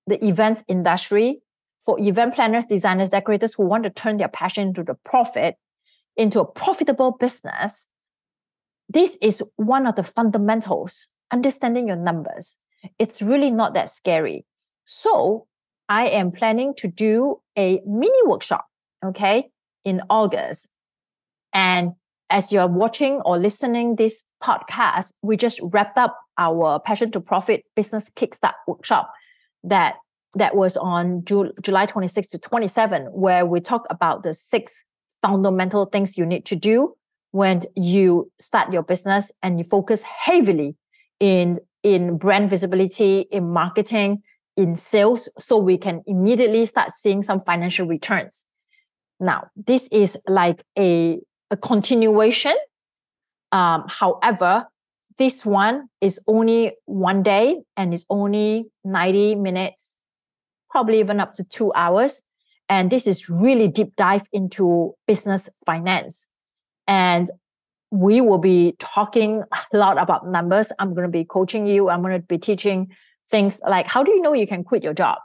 the 0.07 0.25
events 0.25 0.65
industry 0.69 1.43
for 1.85 1.99
event 2.01 2.35
planners, 2.35 2.67
designers, 2.67 3.11
decorators 3.11 3.55
who 3.55 3.65
want 3.65 3.85
to 3.85 3.91
turn 3.91 4.19
their 4.19 4.29
passion 4.29 4.69
into 4.69 4.83
the 4.83 4.95
profit, 5.05 5.57
into 6.17 6.41
a 6.41 6.45
profitable 6.45 7.13
business. 7.13 7.89
This 8.89 9.17
is 9.23 9.43
one 9.57 9.87
of 9.87 9.97
the 9.97 10.03
fundamentals, 10.03 11.09
understanding 11.31 11.89
your 11.89 11.97
numbers. 11.97 12.59
It's 12.99 13.23
really 13.23 13.51
not 13.51 13.75
that 13.75 13.91
scary. 13.91 14.45
So 14.85 15.47
I 15.89 16.09
am 16.09 16.33
planning 16.33 16.75
to 16.79 16.89
do 16.89 17.41
a 17.57 17.81
mini 17.87 18.23
workshop, 18.27 18.67
okay, 19.05 19.51
in 19.85 20.03
August. 20.11 20.69
And 21.53 21.93
as 22.29 22.53
you're 22.53 22.67
watching 22.67 23.21
or 23.25 23.39
listening 23.39 23.97
this 23.97 24.23
podcast, 24.43 25.13
we 25.23 25.37
just 25.37 25.61
wrapped 25.63 25.99
up 25.99 26.17
our 26.39 26.81
Passion 26.81 27.11
to 27.13 27.21
Profit 27.21 27.65
Business 27.75 28.11
Kickstart 28.11 28.55
workshop 28.67 29.13
that 29.65 29.97
that 30.35 30.55
was 30.57 30.77
on 30.77 31.25
Ju- 31.25 31.53
July 31.61 31.87
26 31.87 32.29
to 32.29 32.39
27, 32.39 33.07
where 33.07 33.45
we 33.45 33.61
talk 33.61 33.87
about 33.91 34.23
the 34.23 34.35
six 34.35 34.85
fundamental 35.23 35.87
things 35.87 36.17
you 36.17 36.25
need 36.25 36.47
to 36.47 36.57
do 36.57 36.95
when 37.33 37.65
you 37.77 38.31
start 38.41 38.73
your 38.73 38.83
business 38.83 39.31
and 39.43 39.59
you 39.59 39.65
focus 39.65 40.03
heavily 40.03 40.77
in 41.21 41.59
in 41.83 42.19
brand 42.19 42.51
visibility, 42.51 43.21
in 43.31 43.51
marketing, 43.51 44.23
in 44.57 44.77
sales 44.77 45.29
so 45.39 45.57
we 45.57 45.79
can 45.79 46.03
immediately 46.07 46.67
start 46.67 46.91
seeing 46.91 47.23
some 47.23 47.41
financial 47.41 47.87
returns. 47.87 48.47
Now, 49.19 49.49
this 49.57 49.89
is 49.91 50.19
like 50.27 50.63
a, 50.79 51.19
a 51.51 51.57
continuation. 51.57 52.55
Um, 53.53 53.85
however, 53.89 54.67
this 55.19 55.45
one 55.45 55.89
is 56.01 56.21
only 56.27 56.73
one 56.87 57.23
day 57.23 57.61
and 57.77 57.93
it's 57.93 58.07
only 58.09 58.67
90 58.85 59.35
minutes, 59.37 60.00
probably 60.71 61.01
even 61.01 61.21
up 61.21 61.35
to 61.35 61.45
two 61.45 61.73
hours. 61.75 62.23
And 62.69 62.91
this 62.91 63.07
is 63.07 63.29
really 63.29 63.69
deep 63.69 63.97
dive 63.97 64.27
into 64.33 64.95
business 65.07 65.49
finance. 65.67 66.29
And 66.87 67.31
we 67.91 68.21
will 68.21 68.39
be 68.39 68.77
talking 68.79 69.43
a 69.73 69.77
lot 69.77 69.99
about 69.99 70.29
numbers. 70.29 70.73
I'm 70.79 70.95
going 70.95 71.07
to 71.07 71.13
be 71.13 71.25
coaching 71.25 71.67
you. 71.67 71.91
I'm 71.91 72.03
going 72.03 72.15
to 72.15 72.27
be 72.27 72.39
teaching 72.39 72.89
things 73.31 73.61
like 73.67 73.87
how 73.87 74.03
do 74.03 74.11
you 74.11 74.21
know 74.21 74.33
you 74.33 74.47
can 74.47 74.65
quit 74.65 74.83
your 74.83 74.95
job 74.95 75.19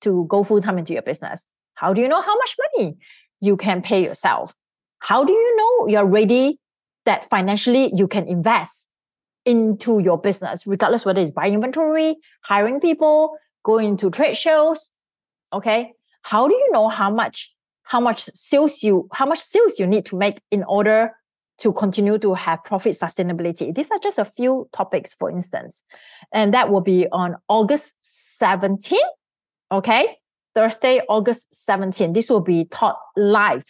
to 0.00 0.26
go 0.28 0.44
full 0.44 0.60
time 0.60 0.78
into 0.78 0.92
your 0.92 1.02
business? 1.02 1.46
How 1.74 1.92
do 1.92 2.00
you 2.00 2.08
know 2.08 2.20
how 2.22 2.36
much 2.36 2.56
money 2.76 2.96
you 3.40 3.56
can 3.56 3.82
pay 3.82 4.02
yourself? 4.04 4.54
How 4.98 5.24
do 5.24 5.32
you 5.32 5.56
know 5.56 5.88
you're 5.88 6.06
ready 6.06 6.60
that 7.04 7.28
financially 7.28 7.92
you 7.94 8.06
can 8.06 8.26
invest 8.28 8.88
into 9.44 9.98
your 9.98 10.20
business, 10.20 10.66
regardless 10.66 11.04
whether 11.04 11.20
it's 11.20 11.32
buying 11.32 11.54
inventory, 11.54 12.16
hiring 12.42 12.78
people, 12.78 13.36
going 13.62 13.96
to 13.98 14.10
trade 14.10 14.36
shows? 14.36 14.90
Okay. 15.52 15.92
How 16.22 16.48
do 16.48 16.54
you 16.54 16.70
know 16.72 16.88
how 16.88 17.10
much 17.10 17.52
how 17.84 18.00
much 18.00 18.30
sales 18.34 18.82
you 18.82 19.08
how 19.12 19.26
much 19.26 19.40
sales 19.40 19.78
you 19.78 19.86
need 19.86 20.06
to 20.06 20.16
make 20.16 20.40
in 20.50 20.62
order 20.64 21.12
to 21.62 21.72
continue 21.72 22.18
to 22.18 22.34
have 22.34 22.64
profit 22.64 22.98
sustainability. 22.98 23.72
These 23.72 23.90
are 23.92 23.98
just 24.00 24.18
a 24.18 24.24
few 24.24 24.68
topics, 24.72 25.14
for 25.14 25.30
instance. 25.30 25.84
And 26.32 26.52
that 26.54 26.70
will 26.70 26.80
be 26.80 27.06
on 27.12 27.36
August 27.48 27.94
17th. 28.02 28.98
Okay. 29.70 30.18
Thursday, 30.56 31.00
August 31.08 31.52
17th. 31.52 32.14
This 32.14 32.28
will 32.28 32.40
be 32.40 32.64
taught 32.64 32.98
live 33.16 33.64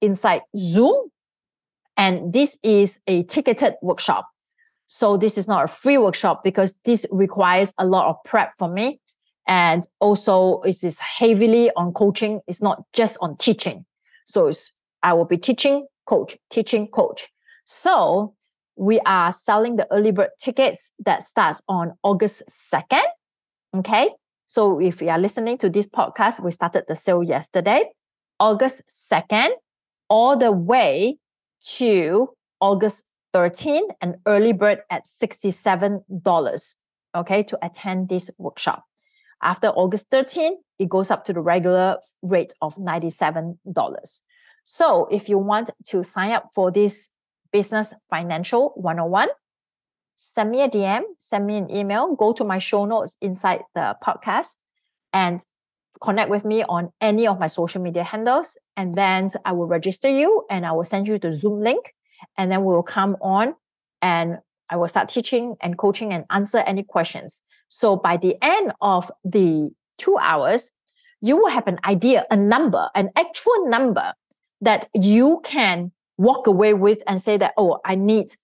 inside 0.00 0.42
Zoom. 0.56 1.10
And 1.98 2.32
this 2.32 2.56
is 2.62 3.00
a 3.06 3.22
ticketed 3.24 3.74
workshop. 3.82 4.26
So 4.86 5.18
this 5.18 5.36
is 5.36 5.46
not 5.46 5.64
a 5.64 5.68
free 5.68 5.98
workshop 5.98 6.42
because 6.42 6.78
this 6.84 7.04
requires 7.10 7.74
a 7.76 7.86
lot 7.86 8.08
of 8.08 8.16
prep 8.24 8.52
for 8.58 8.68
me. 8.68 9.00
And 9.46 9.86
also 10.00 10.60
it 10.62 10.82
is 10.82 10.98
heavily 10.98 11.70
on 11.76 11.92
coaching. 11.92 12.40
It's 12.46 12.62
not 12.62 12.82
just 12.92 13.16
on 13.20 13.36
teaching. 13.36 13.84
So 14.26 14.50
I 15.02 15.12
will 15.12 15.24
be 15.24 15.38
teaching 15.38 15.86
coach, 16.06 16.36
teaching 16.50 16.88
coach. 16.88 17.28
So 17.64 18.34
we 18.76 19.00
are 19.00 19.32
selling 19.32 19.76
the 19.76 19.86
early 19.92 20.10
bird 20.10 20.30
tickets 20.40 20.92
that 21.04 21.24
starts 21.24 21.62
on 21.68 21.94
August 22.02 22.42
2nd. 22.50 23.04
Okay. 23.76 24.10
So 24.46 24.80
if 24.80 25.00
you 25.02 25.08
are 25.08 25.18
listening 25.18 25.58
to 25.58 25.68
this 25.68 25.88
podcast, 25.88 26.42
we 26.42 26.52
started 26.52 26.84
the 26.88 26.94
sale 26.94 27.22
yesterday, 27.22 27.90
August 28.38 28.82
2nd, 28.88 29.50
all 30.08 30.36
the 30.36 30.52
way 30.52 31.18
to 31.78 32.30
August 32.60 33.02
13th, 33.34 33.90
and 34.00 34.16
early 34.26 34.52
bird 34.52 34.82
at 34.88 35.02
$67. 35.08 36.74
Okay, 37.14 37.42
to 37.42 37.58
attend 37.64 38.08
this 38.08 38.30
workshop. 38.38 38.84
After 39.46 39.68
August 39.68 40.10
13, 40.10 40.56
it 40.80 40.88
goes 40.88 41.12
up 41.12 41.24
to 41.26 41.32
the 41.32 41.40
regular 41.40 41.98
rate 42.20 42.52
of 42.60 42.74
$97. 42.74 43.56
So 44.64 45.06
if 45.12 45.28
you 45.28 45.38
want 45.38 45.70
to 45.86 46.02
sign 46.02 46.32
up 46.32 46.50
for 46.52 46.72
this 46.72 47.08
business 47.52 47.94
financial 48.10 48.72
101, 48.74 49.28
send 50.16 50.50
me 50.50 50.62
a 50.62 50.68
DM, 50.68 51.02
send 51.18 51.46
me 51.46 51.58
an 51.58 51.70
email, 51.70 52.16
go 52.16 52.32
to 52.32 52.42
my 52.42 52.58
show 52.58 52.86
notes 52.86 53.16
inside 53.20 53.60
the 53.76 53.94
podcast 54.04 54.56
and 55.12 55.46
connect 56.00 56.28
with 56.28 56.44
me 56.44 56.64
on 56.64 56.90
any 57.00 57.28
of 57.28 57.38
my 57.38 57.46
social 57.46 57.80
media 57.80 58.02
handles. 58.02 58.58
And 58.76 58.96
then 58.96 59.30
I 59.44 59.52
will 59.52 59.68
register 59.68 60.08
you 60.08 60.44
and 60.50 60.66
I 60.66 60.72
will 60.72 60.84
send 60.84 61.06
you 61.06 61.20
the 61.20 61.32
Zoom 61.32 61.60
link. 61.60 61.94
And 62.36 62.50
then 62.50 62.64
we 62.64 62.72
will 62.74 62.82
come 62.82 63.16
on 63.20 63.54
and 64.02 64.38
I 64.68 64.74
will 64.74 64.88
start 64.88 65.08
teaching 65.08 65.54
and 65.60 65.78
coaching 65.78 66.12
and 66.12 66.24
answer 66.30 66.58
any 66.66 66.82
questions. 66.82 67.42
So 67.68 67.96
by 67.96 68.16
the 68.16 68.36
end 68.42 68.72
of 68.80 69.10
the 69.24 69.70
two 69.98 70.16
hours, 70.18 70.72
you 71.20 71.36
will 71.36 71.50
have 71.50 71.66
an 71.66 71.78
idea, 71.84 72.24
a 72.30 72.36
number, 72.36 72.88
an 72.94 73.10
actual 73.16 73.68
number 73.68 74.14
that 74.60 74.88
you 74.94 75.40
can 75.44 75.92
walk 76.18 76.46
away 76.46 76.74
with 76.74 77.02
and 77.06 77.20
say 77.20 77.36
that, 77.36 77.52
oh, 77.56 77.78
I 77.84 77.94
need 77.94 78.34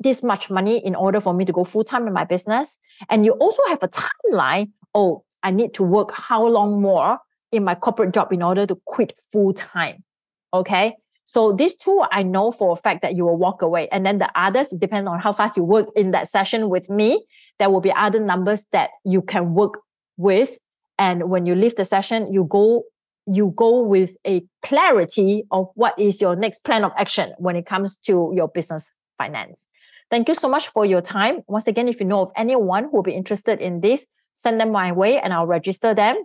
this 0.00 0.22
much 0.22 0.50
money 0.50 0.84
in 0.84 0.94
order 0.94 1.20
for 1.20 1.32
me 1.32 1.44
to 1.44 1.52
go 1.52 1.64
full 1.64 1.84
time 1.84 2.06
in 2.06 2.12
my 2.12 2.24
business. 2.24 2.78
And 3.08 3.24
you 3.24 3.32
also 3.32 3.62
have 3.68 3.82
a 3.82 3.88
timeline. 3.88 4.72
Oh, 4.94 5.24
I 5.42 5.50
need 5.50 5.74
to 5.74 5.82
work 5.82 6.12
how 6.12 6.46
long 6.46 6.80
more 6.80 7.18
in 7.52 7.64
my 7.64 7.74
corporate 7.74 8.12
job 8.12 8.32
in 8.32 8.42
order 8.42 8.66
to 8.66 8.78
quit 8.84 9.18
full 9.32 9.52
time. 9.52 10.04
Okay. 10.52 10.96
So 11.24 11.52
these 11.52 11.74
two, 11.74 12.02
I 12.10 12.22
know 12.22 12.50
for 12.50 12.72
a 12.72 12.76
fact 12.76 13.02
that 13.02 13.14
you 13.14 13.26
will 13.26 13.36
walk 13.36 13.60
away. 13.60 13.88
And 13.88 14.04
then 14.06 14.18
the 14.18 14.30
others 14.34 14.68
depend 14.68 15.08
on 15.08 15.20
how 15.20 15.32
fast 15.32 15.56
you 15.56 15.64
work 15.64 15.88
in 15.94 16.10
that 16.12 16.28
session 16.28 16.70
with 16.70 16.88
me. 16.88 17.26
There 17.58 17.70
will 17.70 17.80
be 17.80 17.92
other 17.92 18.20
numbers 18.20 18.66
that 18.72 18.90
you 19.04 19.22
can 19.22 19.54
work 19.54 19.80
with. 20.16 20.58
And 20.98 21.30
when 21.30 21.46
you 21.46 21.54
leave 21.54 21.76
the 21.76 21.84
session, 21.84 22.32
you 22.32 22.44
go 22.44 22.84
you 23.30 23.52
go 23.56 23.82
with 23.82 24.16
a 24.26 24.42
clarity 24.62 25.44
of 25.50 25.68
what 25.74 25.98
is 25.98 26.18
your 26.18 26.34
next 26.34 26.64
plan 26.64 26.82
of 26.82 26.92
action 26.96 27.34
when 27.36 27.56
it 27.56 27.66
comes 27.66 27.96
to 27.96 28.32
your 28.34 28.48
business 28.48 28.90
finance. 29.18 29.66
Thank 30.10 30.28
you 30.28 30.34
so 30.34 30.48
much 30.48 30.68
for 30.68 30.86
your 30.86 31.02
time. 31.02 31.42
Once 31.46 31.66
again, 31.66 31.88
if 31.88 32.00
you 32.00 32.06
know 32.06 32.22
of 32.22 32.32
anyone 32.36 32.84
who 32.84 32.92
will 32.92 33.02
be 33.02 33.12
interested 33.12 33.60
in 33.60 33.82
this, 33.82 34.06
send 34.32 34.58
them 34.58 34.72
my 34.72 34.92
way 34.92 35.20
and 35.20 35.34
I'll 35.34 35.46
register 35.46 35.92
them. 35.92 36.24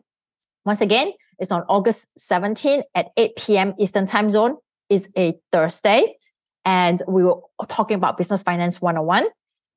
Once 0.65 0.79
again, 0.79 1.11
it's 1.39 1.51
on 1.51 1.63
August 1.67 2.07
17 2.17 2.83
at 2.95 3.07
8 3.17 3.35
p.m. 3.35 3.73
Eastern 3.77 4.05
Time 4.05 4.29
Zone. 4.29 4.55
It's 4.89 5.09
a 5.17 5.33
Thursday. 5.51 6.15
And 6.63 7.01
we 7.07 7.25
were 7.25 7.41
talking 7.67 7.95
about 7.95 8.17
Business 8.17 8.43
Finance 8.43 8.81
101. 8.81 9.25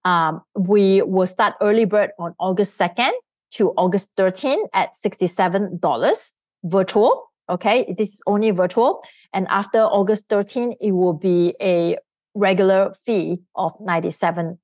Um, 0.06 0.42
we 0.54 1.02
will 1.02 1.26
start 1.26 1.54
early 1.60 1.84
bird 1.84 2.10
on 2.16 2.32
August 2.38 2.78
2nd 2.78 3.10
to 3.54 3.72
August 3.76 4.12
13 4.16 4.66
at 4.72 4.90
$67 4.94 6.32
virtual. 6.62 7.32
Okay, 7.48 7.92
this 7.98 8.14
is 8.14 8.22
only 8.24 8.52
virtual. 8.52 9.02
And 9.34 9.48
after 9.48 9.80
August 9.80 10.28
13, 10.28 10.76
it 10.80 10.92
will 10.92 11.12
be 11.12 11.54
a 11.60 11.98
regular 12.34 12.94
fee 13.04 13.40
of 13.56 13.76
$97. 13.80 14.58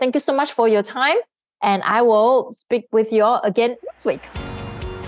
Thank 0.00 0.14
you 0.14 0.20
so 0.20 0.34
much 0.34 0.52
for 0.52 0.66
your 0.68 0.82
time. 0.82 1.18
And 1.62 1.80
I 1.84 2.02
will 2.02 2.52
speak 2.52 2.88
with 2.90 3.12
you 3.12 3.22
all 3.22 3.40
again 3.44 3.76
next 3.86 4.04
week. 4.04 4.22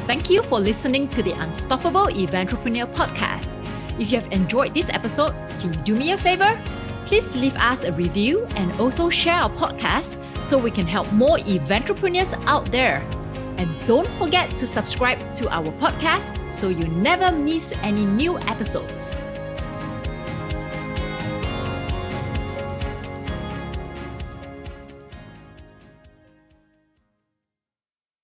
Thank 0.07 0.31
you 0.31 0.45
for 0.45 0.61
listening 0.61 1.09
to 1.09 1.25
the 1.25 1.33
Unstoppable 1.33 2.09
Entrepreneur 2.09 2.87
podcast. 2.87 3.59
If 3.99 4.13
you 4.13 4.21
have 4.21 4.31
enjoyed 4.31 4.75
this 4.75 4.89
episode, 4.91 5.35
can 5.59 5.75
you 5.75 5.81
do 5.81 5.97
me 5.97 6.13
a 6.13 6.19
favor? 6.19 6.63
Please 7.07 7.35
leave 7.37 7.57
us 7.57 7.85
a 7.85 7.93
review 7.93 8.47
and 8.57 8.73
also 8.81 9.11
share 9.11 9.35
our 9.35 9.51
podcast 9.51 10.17
so 10.43 10.57
we 10.59 10.71
can 10.71 10.87
help 10.87 11.11
more 11.13 11.39
entrepreneurs 11.71 12.35
out 12.47 12.71
there. 12.73 13.07
And 13.59 13.87
don't 13.87 14.09
forget 14.15 14.57
to 14.57 14.67
subscribe 14.67 15.35
to 15.37 15.49
our 15.49 15.71
podcast 15.73 16.53
so 16.53 16.69
you 16.69 16.87
never 16.89 17.31
miss 17.37 17.73
any 17.83 18.05
new 18.05 18.39
episodes. 18.39 19.11